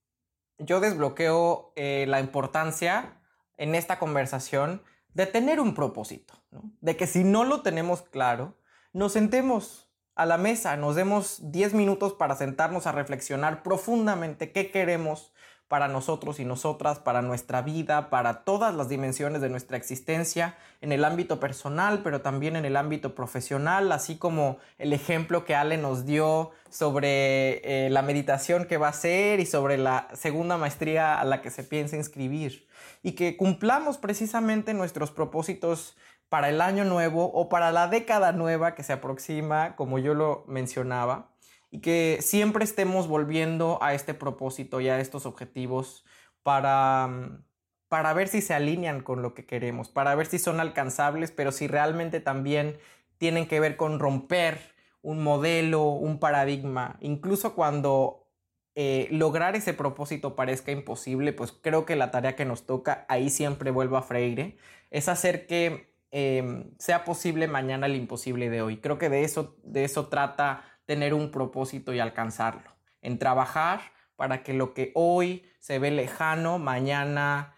yo 0.58 0.80
desbloqueo 0.80 1.72
eh, 1.76 2.04
la 2.08 2.20
importancia 2.20 3.20
en 3.56 3.74
esta 3.74 3.98
conversación 3.98 4.82
de 5.14 5.26
tener 5.26 5.60
un 5.60 5.74
propósito, 5.74 6.34
de 6.80 6.96
que 6.96 7.06
si 7.06 7.24
no 7.24 7.44
lo 7.44 7.62
tenemos 7.62 8.02
claro, 8.02 8.58
nos 8.92 9.12
sentemos 9.12 9.90
a 10.14 10.26
la 10.26 10.38
mesa, 10.38 10.76
nos 10.76 10.94
demos 10.94 11.50
10 11.52 11.74
minutos 11.74 12.14
para 12.14 12.36
sentarnos 12.36 12.86
a 12.86 12.92
reflexionar 12.92 13.62
profundamente 13.62 14.52
qué 14.52 14.70
queremos 14.70 15.32
para 15.68 15.88
nosotros 15.88 16.38
y 16.38 16.44
nosotras, 16.44 17.00
para 17.00 17.22
nuestra 17.22 17.62
vida, 17.62 18.08
para 18.08 18.44
todas 18.44 18.74
las 18.74 18.88
dimensiones 18.88 19.40
de 19.40 19.48
nuestra 19.48 19.76
existencia, 19.76 20.56
en 20.80 20.92
el 20.92 21.04
ámbito 21.04 21.40
personal, 21.40 22.02
pero 22.04 22.20
también 22.20 22.54
en 22.54 22.64
el 22.64 22.76
ámbito 22.76 23.14
profesional, 23.14 23.90
así 23.90 24.16
como 24.16 24.58
el 24.78 24.92
ejemplo 24.92 25.44
que 25.44 25.56
Ale 25.56 25.76
nos 25.76 26.06
dio 26.06 26.52
sobre 26.70 27.86
eh, 27.86 27.90
la 27.90 28.02
meditación 28.02 28.66
que 28.66 28.76
va 28.76 28.86
a 28.86 28.90
hacer 28.90 29.40
y 29.40 29.46
sobre 29.46 29.76
la 29.76 30.08
segunda 30.14 30.56
maestría 30.56 31.20
a 31.20 31.24
la 31.24 31.42
que 31.42 31.50
se 31.50 31.64
piensa 31.64 31.96
inscribir. 31.96 32.66
Y 33.02 33.12
que 33.12 33.36
cumplamos 33.36 33.98
precisamente 33.98 34.74
nuestros 34.74 35.10
propósitos 35.10 35.96
para 36.28 36.48
el 36.48 36.60
año 36.60 36.84
nuevo 36.84 37.24
o 37.32 37.48
para 37.48 37.72
la 37.72 37.88
década 37.88 38.32
nueva 38.32 38.74
que 38.74 38.82
se 38.82 38.92
aproxima, 38.92 39.74
como 39.76 39.98
yo 39.98 40.14
lo 40.14 40.44
mencionaba 40.46 41.35
y 41.70 41.80
que 41.80 42.18
siempre 42.20 42.64
estemos 42.64 43.08
volviendo 43.08 43.78
a 43.82 43.94
este 43.94 44.14
propósito 44.14 44.80
y 44.80 44.88
a 44.88 45.00
estos 45.00 45.26
objetivos 45.26 46.04
para, 46.42 47.08
mm, 47.08 47.44
para 47.88 48.12
ver 48.12 48.28
si 48.28 48.40
se 48.40 48.54
alinean 48.54 49.02
con 49.02 49.22
lo 49.22 49.34
que 49.34 49.46
queremos, 49.46 49.88
para 49.88 50.14
ver 50.14 50.26
si 50.26 50.38
son 50.38 50.60
alcanzables, 50.60 51.30
pero 51.30 51.52
si 51.52 51.66
realmente 51.66 52.20
también 52.20 52.78
tienen 53.18 53.46
que 53.48 53.60
ver 53.60 53.76
con 53.76 53.98
romper 53.98 54.58
un 55.02 55.22
modelo, 55.22 55.84
un 55.84 56.18
paradigma, 56.18 56.96
incluso 57.00 57.54
cuando 57.54 58.26
eh, 58.74 59.08
lograr 59.10 59.56
ese 59.56 59.72
propósito 59.72 60.36
parezca 60.36 60.70
imposible, 60.70 61.32
pues 61.32 61.52
creo 61.52 61.86
que 61.86 61.96
la 61.96 62.10
tarea 62.10 62.36
que 62.36 62.44
nos 62.44 62.66
toca, 62.66 63.06
ahí 63.08 63.30
siempre 63.30 63.70
vuelvo 63.70 63.96
a 63.96 64.02
Freire, 64.02 64.58
es 64.90 65.08
hacer 65.08 65.46
que 65.46 65.94
em, 66.10 66.70
sea 66.78 67.04
posible 67.04 67.48
mañana 67.48 67.86
el 67.86 67.96
imposible 67.96 68.50
de 68.50 68.60
hoy. 68.62 68.76
Creo 68.78 68.98
que 68.98 69.08
de 69.08 69.24
eso, 69.24 69.56
de 69.64 69.84
eso 69.84 70.08
trata 70.08 70.62
tener 70.86 71.14
un 71.14 71.30
propósito 71.30 71.92
y 71.92 72.00
alcanzarlo, 72.00 72.70
en 73.02 73.18
trabajar 73.18 73.80
para 74.16 74.42
que 74.42 74.54
lo 74.54 74.72
que 74.72 74.92
hoy 74.94 75.44
se 75.58 75.78
ve 75.78 75.90
lejano, 75.90 76.58
mañana 76.58 77.54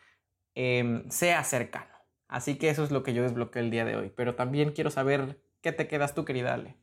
em, 0.55 1.09
sea 1.11 1.45
cercano. 1.45 1.95
Así 2.27 2.57
que 2.59 2.69
eso 2.69 2.85
es 2.85 2.91
lo 2.91 3.03
que 3.03 3.15
yo 3.15 3.23
desbloqueé 3.23 3.63
el 3.63 3.71
día 3.71 3.85
de 3.85 3.97
hoy. 3.97 4.13
Pero 4.15 4.35
también 4.35 4.73
quiero 4.73 4.91
saber 4.91 5.41
qué 5.63 5.73
te 5.73 5.89
quedas 5.89 6.15
tú, 6.15 6.25
querida 6.25 6.55
Ale. 6.55 6.77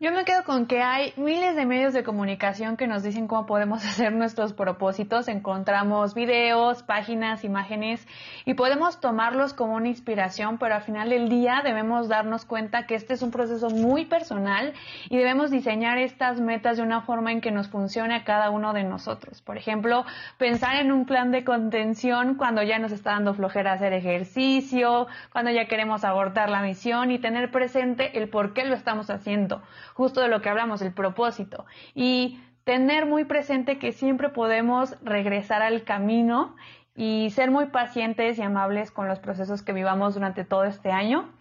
Yo 0.00 0.12
me 0.12 0.24
quedo 0.24 0.44
con 0.44 0.66
que 0.66 0.80
hay 0.80 1.12
miles 1.16 1.56
de 1.56 1.66
medios 1.66 1.92
de 1.92 2.04
comunicación 2.04 2.76
que 2.76 2.86
nos 2.86 3.02
dicen 3.02 3.26
cómo 3.26 3.46
podemos 3.46 3.84
hacer 3.84 4.12
nuestros 4.12 4.52
propósitos. 4.52 5.26
Encontramos 5.26 6.14
videos, 6.14 6.84
páginas, 6.84 7.42
imágenes 7.42 8.06
y 8.44 8.54
podemos 8.54 9.00
tomarlos 9.00 9.54
como 9.54 9.74
una 9.74 9.88
inspiración, 9.88 10.58
pero 10.58 10.76
al 10.76 10.82
final 10.82 11.10
del 11.10 11.28
día 11.28 11.62
debemos 11.64 12.06
darnos 12.06 12.44
cuenta 12.44 12.86
que 12.86 12.94
este 12.94 13.14
es 13.14 13.22
un 13.22 13.32
proceso 13.32 13.70
muy 13.70 14.04
personal 14.04 14.72
y 15.08 15.18
debemos 15.18 15.50
diseñar 15.50 15.98
estas 15.98 16.40
metas 16.40 16.76
de 16.76 16.84
una 16.84 17.00
forma 17.00 17.32
en 17.32 17.40
que 17.40 17.50
nos 17.50 17.66
funcione 17.66 18.14
a 18.14 18.22
cada 18.22 18.50
uno 18.50 18.74
de 18.74 18.84
nosotros. 18.84 19.42
Por 19.42 19.56
ejemplo, 19.56 20.04
pensar 20.36 20.76
en 20.76 20.92
un 20.92 21.06
plan 21.06 21.32
de 21.32 21.42
contención 21.42 22.36
cuando 22.36 22.62
ya 22.62 22.78
nos 22.78 22.92
está 22.92 23.14
dando 23.14 23.34
flojera 23.34 23.72
hacer 23.72 23.92
ejercicio, 23.94 25.08
cuando 25.32 25.50
ya 25.50 25.66
queremos 25.66 26.04
abortar 26.04 26.50
la 26.50 26.62
misión 26.62 27.10
y 27.10 27.18
tener 27.18 27.50
presente 27.50 28.16
el 28.16 28.28
por 28.28 28.54
qué 28.54 28.64
lo 28.64 28.76
estamos 28.76 29.10
haciendo 29.10 29.60
justo 29.98 30.20
de 30.20 30.28
lo 30.28 30.40
que 30.40 30.48
hablamos, 30.48 30.80
el 30.80 30.94
propósito. 30.94 31.66
Y 31.92 32.40
tener 32.62 33.04
muy 33.04 33.24
presente 33.24 33.80
que 33.80 33.90
siempre 33.90 34.28
podemos 34.28 34.96
regresar 35.02 35.60
al 35.60 35.82
camino 35.82 36.54
y 36.94 37.30
ser 37.30 37.50
muy 37.50 37.66
pacientes 37.66 38.38
y 38.38 38.42
amables 38.42 38.92
con 38.92 39.08
los 39.08 39.18
procesos 39.18 39.62
que 39.62 39.72
vivamos 39.72 40.14
durante 40.14 40.44
todo 40.44 40.62
este 40.62 40.92
año. 40.92 41.34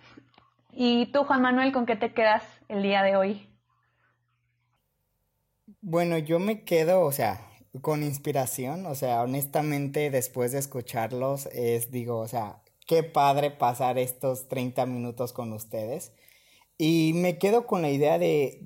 Y 0.72 1.06
tú, 1.12 1.24
Juan 1.24 1.44
Manuel, 1.44 1.72
¿con 1.72 1.86
qué 1.86 1.96
te 1.96 2.16
quedas 2.16 2.44
el 2.68 2.82
día 2.82 3.04
de 3.04 3.16
hoy? 3.16 3.48
Bueno, 5.82 6.18
yo 6.18 6.40
me 6.40 6.64
quedo, 6.64 7.02
o 7.02 7.12
sea, 7.12 7.40
con 7.82 8.02
inspiración, 8.02 8.88
o 8.88 8.96
sea, 8.96 9.22
honestamente 9.22 10.10
después 10.10 10.52
de 10.52 10.58
escucharlos 10.58 11.46
es, 11.54 11.92
digo, 11.92 12.18
o 12.18 12.28
sea, 12.28 12.64
qué 12.88 13.04
padre 13.04 13.52
pasar 13.52 14.00
estos 14.00 14.48
30 14.48 14.88
minutos 14.88 15.32
con 15.32 15.54
ustedes. 15.54 16.12
Y 16.78 17.14
me 17.16 17.40
quedo 17.40 17.66
con 17.66 17.82
la 17.82 17.90
idea 17.90 18.20
de, 18.20 18.62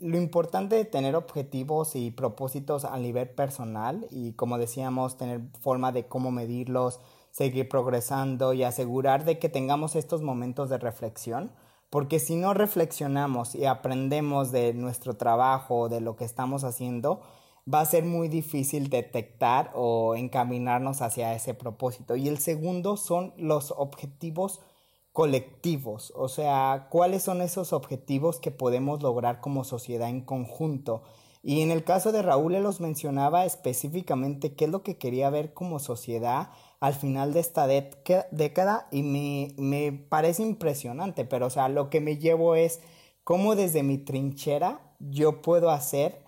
lo 0.00 0.18
importante 0.18 0.74
de 0.74 0.84
tener 0.84 1.14
objetivos 1.14 1.94
y 1.94 2.10
propósitos 2.10 2.84
a 2.84 2.96
nivel 2.98 3.28
personal 3.28 4.06
y 4.10 4.32
como 4.32 4.58
decíamos, 4.58 5.16
tener 5.16 5.42
forma 5.60 5.92
de 5.92 6.06
cómo 6.06 6.32
medirlos, 6.32 7.00
seguir 7.30 7.68
progresando 7.68 8.54
y 8.54 8.64
asegurar 8.64 9.24
de 9.24 9.38
que 9.38 9.48
tengamos 9.48 9.94
estos 9.94 10.20
momentos 10.20 10.68
de 10.68 10.78
reflexión, 10.78 11.52
porque 11.90 12.18
si 12.18 12.34
no 12.34 12.54
reflexionamos 12.54 13.54
y 13.54 13.66
aprendemos 13.66 14.50
de 14.50 14.74
nuestro 14.74 15.16
trabajo, 15.16 15.88
de 15.88 16.00
lo 16.00 16.16
que 16.16 16.24
estamos 16.24 16.64
haciendo, 16.64 17.20
va 17.72 17.80
a 17.80 17.86
ser 17.86 18.04
muy 18.04 18.28
difícil 18.28 18.90
detectar 18.90 19.70
o 19.74 20.16
encaminarnos 20.16 21.02
hacia 21.02 21.34
ese 21.34 21.54
propósito. 21.54 22.16
Y 22.16 22.28
el 22.28 22.38
segundo 22.38 22.96
son 22.96 23.32
los 23.36 23.72
objetivos 23.76 24.60
colectivos, 25.12 26.12
o 26.16 26.28
sea, 26.28 26.88
cuáles 26.90 27.22
son 27.22 27.40
esos 27.42 27.72
objetivos 27.72 28.38
que 28.38 28.50
podemos 28.50 29.02
lograr 29.02 29.40
como 29.40 29.64
sociedad 29.64 30.08
en 30.08 30.20
conjunto. 30.20 31.02
Y 31.42 31.62
en 31.62 31.70
el 31.70 31.84
caso 31.84 32.12
de 32.12 32.22
Raúl, 32.22 32.54
él 32.54 32.62
los 32.62 32.80
mencionaba 32.80 33.44
específicamente 33.44 34.54
qué 34.54 34.66
es 34.66 34.70
lo 34.70 34.82
que 34.82 34.98
quería 34.98 35.30
ver 35.30 35.54
como 35.54 35.78
sociedad 35.78 36.50
al 36.80 36.94
final 36.94 37.32
de 37.32 37.40
esta 37.40 37.66
década 37.66 38.86
y 38.90 39.02
me, 39.02 39.54
me 39.56 39.92
parece 39.92 40.42
impresionante, 40.42 41.24
pero 41.24 41.46
o 41.46 41.50
sea, 41.50 41.68
lo 41.68 41.90
que 41.90 42.00
me 42.00 42.18
llevo 42.18 42.54
es 42.54 42.80
cómo 43.24 43.56
desde 43.56 43.82
mi 43.82 43.98
trinchera 43.98 44.80
yo 45.00 45.42
puedo 45.42 45.70
hacer 45.70 46.22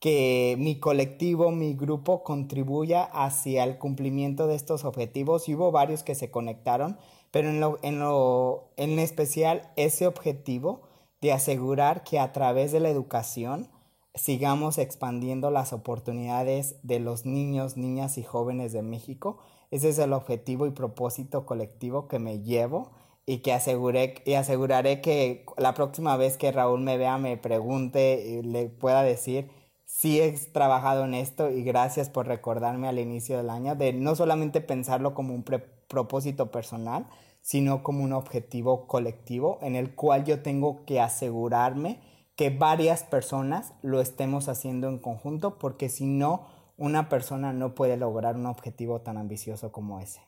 que 0.00 0.56
mi 0.58 0.78
colectivo, 0.78 1.50
mi 1.50 1.74
grupo 1.74 2.22
contribuya 2.22 3.02
hacia 3.02 3.64
el 3.64 3.78
cumplimiento 3.78 4.46
de 4.46 4.54
estos 4.54 4.84
objetivos 4.84 5.48
y 5.48 5.54
hubo 5.54 5.72
varios 5.72 6.04
que 6.04 6.14
se 6.14 6.30
conectaron, 6.30 6.98
pero 7.30 7.48
en 7.48 7.60
lo, 7.60 7.78
en 7.82 7.98
lo 7.98 8.70
en 8.76 8.98
especial 8.98 9.70
ese 9.76 10.06
objetivo 10.06 10.82
de 11.20 11.32
asegurar 11.32 12.04
que 12.04 12.18
a 12.18 12.32
través 12.32 12.72
de 12.72 12.80
la 12.80 12.90
educación 12.90 13.68
sigamos 14.14 14.78
expandiendo 14.78 15.50
las 15.50 15.72
oportunidades 15.72 16.76
de 16.82 17.00
los 17.00 17.24
niños, 17.24 17.76
niñas 17.76 18.18
y 18.18 18.22
jóvenes 18.22 18.72
de 18.72 18.82
México. 18.82 19.38
Ese 19.70 19.90
es 19.90 19.98
el 19.98 20.12
objetivo 20.12 20.66
y 20.66 20.70
propósito 20.70 21.46
colectivo 21.46 22.08
que 22.08 22.18
me 22.18 22.40
llevo 22.40 22.90
y 23.26 23.38
que 23.38 23.52
aseguré 23.52 24.22
y 24.24 24.34
aseguraré 24.34 25.00
que 25.00 25.44
la 25.58 25.74
próxima 25.74 26.16
vez 26.16 26.38
que 26.38 26.50
Raúl 26.50 26.80
me 26.80 26.96
vea 26.96 27.18
me 27.18 27.36
pregunte 27.36 28.24
y 28.26 28.42
le 28.42 28.68
pueda 28.68 29.02
decir 29.02 29.50
si 29.84 30.20
he 30.20 30.32
trabajado 30.52 31.04
en 31.04 31.14
esto 31.14 31.50
y 31.50 31.62
gracias 31.62 32.08
por 32.08 32.26
recordarme 32.26 32.88
al 32.88 32.98
inicio 32.98 33.36
del 33.36 33.50
año 33.50 33.74
de 33.74 33.92
no 33.92 34.14
solamente 34.16 34.60
pensarlo 34.60 35.14
como 35.14 35.34
un 35.34 35.42
propósito 35.88 36.50
personal, 36.50 37.06
sino 37.40 37.82
como 37.82 38.04
un 38.04 38.12
objetivo 38.12 38.86
colectivo 38.86 39.58
en 39.62 39.74
el 39.74 39.94
cual 39.94 40.24
yo 40.24 40.42
tengo 40.42 40.84
que 40.84 41.00
asegurarme 41.00 42.00
que 42.36 42.50
varias 42.50 43.02
personas 43.02 43.72
lo 43.82 44.00
estemos 44.00 44.48
haciendo 44.48 44.88
en 44.88 44.98
conjunto, 44.98 45.58
porque 45.58 45.88
si 45.88 46.06
no, 46.06 46.46
una 46.76 47.08
persona 47.08 47.52
no 47.52 47.74
puede 47.74 47.96
lograr 47.96 48.36
un 48.36 48.46
objetivo 48.46 49.00
tan 49.00 49.16
ambicioso 49.16 49.72
como 49.72 49.98
ese. 49.98 50.20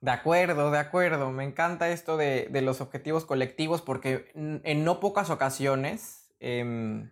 De 0.00 0.10
acuerdo, 0.10 0.70
de 0.70 0.78
acuerdo. 0.78 1.32
Me 1.32 1.44
encanta 1.44 1.88
esto 1.88 2.16
de, 2.16 2.48
los 2.62 2.80
objetivos 2.80 3.24
colectivos 3.24 3.80
porque 3.80 4.30
en 4.34 4.84
no 4.84 5.00
pocas 5.00 5.30
ocasiones 5.30 6.30
em, 6.38 7.10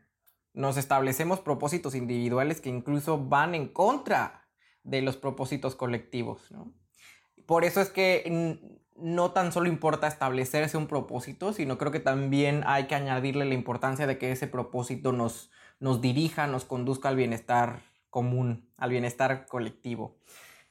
nos 0.52 0.76
establecemos 0.76 1.40
propósitos 1.40 1.94
individuales 1.94 2.60
que 2.60 2.68
incluso 2.68 3.18
van 3.18 3.54
en 3.54 3.68
contra 3.68 4.43
de 4.84 5.02
los 5.02 5.16
propósitos 5.16 5.74
colectivos. 5.74 6.48
Por 7.46 7.64
eso 7.64 7.80
es 7.80 7.90
que 7.90 8.58
no 8.96 9.32
tan 9.32 9.52
solo 9.52 9.68
importa 9.68 10.06
establecerse 10.06 10.76
un 10.76 10.86
propósito, 10.86 11.52
sino 11.52 11.78
creo 11.78 11.90
que 11.90 12.00
también 12.00 12.62
hay 12.66 12.86
que 12.86 12.94
añadirle 12.94 13.44
la 13.44 13.54
importancia 13.54 14.06
de 14.06 14.18
que 14.18 14.30
ese 14.30 14.46
propósito 14.46 15.12
nos, 15.12 15.50
nos 15.80 16.00
dirija, 16.00 16.46
nos 16.46 16.64
conduzca 16.64 17.08
al 17.08 17.16
bienestar 17.16 17.80
común, 18.10 18.70
al 18.76 18.90
bienestar 18.90 19.46
colectivo. 19.46 20.16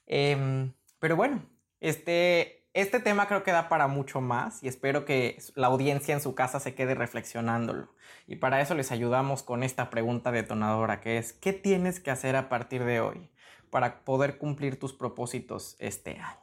Em, 0.06 0.74
pero 1.00 1.16
bueno, 1.18 1.44
este, 1.82 2.66
este 2.74 3.02
tema 3.02 3.28
creo 3.28 3.44
que 3.44 3.52
da 3.52 3.68
para 3.68 3.88
mucho 3.88 4.22
más 4.22 4.64
y 4.64 4.70
espero 4.70 5.04
que 5.04 5.38
la 5.56 5.68
audiencia 5.68 6.14
en 6.14 6.22
su 6.22 6.36
casa 6.36 6.62
se 6.62 6.76
quede 6.76 6.96
reflexionándolo. 6.96 7.94
Y 8.26 8.38
para 8.38 8.62
eso 8.62 8.76
les 8.76 8.92
ayudamos 8.92 9.44
con 9.44 9.64
esta 9.64 9.90
pregunta 9.90 10.32
detonadora 10.32 11.02
que 11.02 11.18
es, 11.18 11.34
¿qué 11.34 11.52
tienes 11.52 12.00
que 12.00 12.12
hacer 12.12 12.38
a 12.38 12.48
partir 12.48 12.86
de 12.86 13.02
hoy? 13.02 13.30
Para 13.74 14.06
poder 14.06 14.38
cumplir 14.38 14.78
tus 14.78 14.94
propósitos 14.94 15.76
este 15.80 16.12
año. 16.12 16.40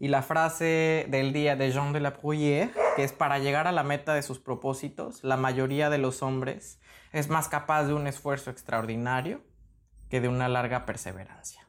Y 0.00 0.08
la 0.08 0.22
frase 0.22 1.06
del 1.08 1.32
día 1.32 1.54
de 1.54 1.70
Jean 1.70 1.92
de 1.92 2.00
la 2.00 2.10
Bruyère, 2.10 2.72
que 2.96 3.04
es 3.04 3.12
para 3.12 3.38
llegar 3.38 3.68
a 3.68 3.72
la 3.72 3.84
meta 3.84 4.14
de 4.14 4.22
sus 4.22 4.40
propósitos, 4.40 5.22
la 5.22 5.36
mayoría 5.36 5.90
de 5.90 5.98
los 5.98 6.24
hombres 6.24 6.80
es 7.12 7.28
más 7.28 7.48
capaz 7.48 7.84
de 7.84 7.94
un 7.94 8.08
esfuerzo 8.08 8.50
extraordinario 8.50 9.42
que 10.10 10.20
de 10.20 10.26
una 10.26 10.48
larga 10.48 10.86
perseverancia. 10.86 11.68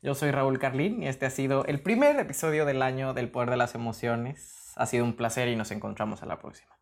Yo 0.00 0.14
soy 0.14 0.30
Raúl 0.30 0.58
Carlín 0.58 1.02
y 1.02 1.08
este 1.08 1.26
ha 1.26 1.30
sido 1.30 1.66
el 1.66 1.82
primer 1.82 2.18
episodio 2.18 2.64
del 2.64 2.80
año 2.80 3.12
del 3.12 3.30
Poder 3.30 3.50
de 3.50 3.58
las 3.58 3.74
Emociones. 3.74 4.72
Ha 4.76 4.86
sido 4.86 5.04
un 5.04 5.14
placer 5.14 5.48
y 5.48 5.56
nos 5.56 5.72
encontramos 5.72 6.22
a 6.22 6.26
la 6.26 6.38
próxima. 6.38 6.74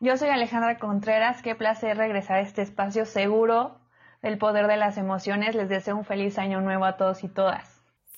Yo 0.00 0.18
soy 0.18 0.28
Alejandra 0.28 0.76
Contreras, 0.76 1.40
qué 1.40 1.54
placer 1.54 1.96
regresar 1.96 2.36
a 2.36 2.40
este 2.40 2.60
espacio 2.60 3.06
seguro 3.06 3.80
el 4.26 4.38
poder 4.38 4.66
de 4.66 4.76
las 4.76 4.98
emociones. 4.98 5.54
Les 5.54 5.68
deseo 5.68 5.96
un 5.96 6.04
feliz 6.04 6.38
año 6.38 6.60
nuevo 6.60 6.84
a 6.84 6.96
todos 6.96 7.22
y 7.24 7.28
todas. 7.28 7.64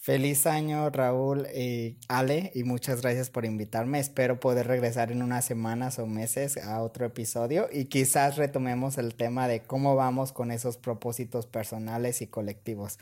Feliz 0.00 0.46
año 0.46 0.88
Raúl 0.88 1.46
y 1.54 1.98
Ale 2.08 2.50
y 2.54 2.64
muchas 2.64 3.02
gracias 3.02 3.28
por 3.28 3.44
invitarme. 3.44 3.98
Espero 3.98 4.40
poder 4.40 4.66
regresar 4.66 5.12
en 5.12 5.22
unas 5.22 5.44
semanas 5.44 5.98
o 5.98 6.06
meses 6.06 6.56
a 6.56 6.80
otro 6.80 7.04
episodio 7.04 7.68
y 7.70 7.86
quizás 7.86 8.36
retomemos 8.36 8.96
el 8.96 9.14
tema 9.14 9.48
de 9.48 9.60
cómo 9.60 9.96
vamos 9.96 10.32
con 10.32 10.50
esos 10.50 10.78
propósitos 10.78 11.46
personales 11.46 12.22
y 12.22 12.26
colectivos. 12.26 12.98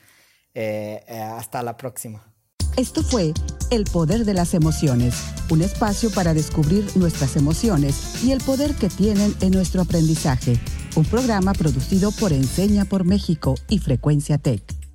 Eh, 0.54 1.04
eh, 1.06 1.20
hasta 1.20 1.62
la 1.62 1.76
próxima. 1.76 2.32
Esto 2.76 3.02
fue 3.02 3.32
El 3.70 3.84
Poder 3.84 4.24
de 4.24 4.34
las 4.34 4.52
Emociones, 4.52 5.14
un 5.50 5.62
espacio 5.62 6.10
para 6.10 6.34
descubrir 6.34 6.84
nuestras 6.96 7.36
emociones 7.36 8.24
y 8.24 8.32
el 8.32 8.40
poder 8.40 8.74
que 8.74 8.88
tienen 8.88 9.34
en 9.40 9.52
nuestro 9.52 9.82
aprendizaje 9.82 10.58
un 10.96 11.04
programa 11.04 11.52
producido 11.52 12.10
por 12.10 12.32
Enseña 12.32 12.84
por 12.86 13.04
México 13.04 13.54
y 13.68 13.78
Frecuencia 13.78 14.38
Tech. 14.38 14.85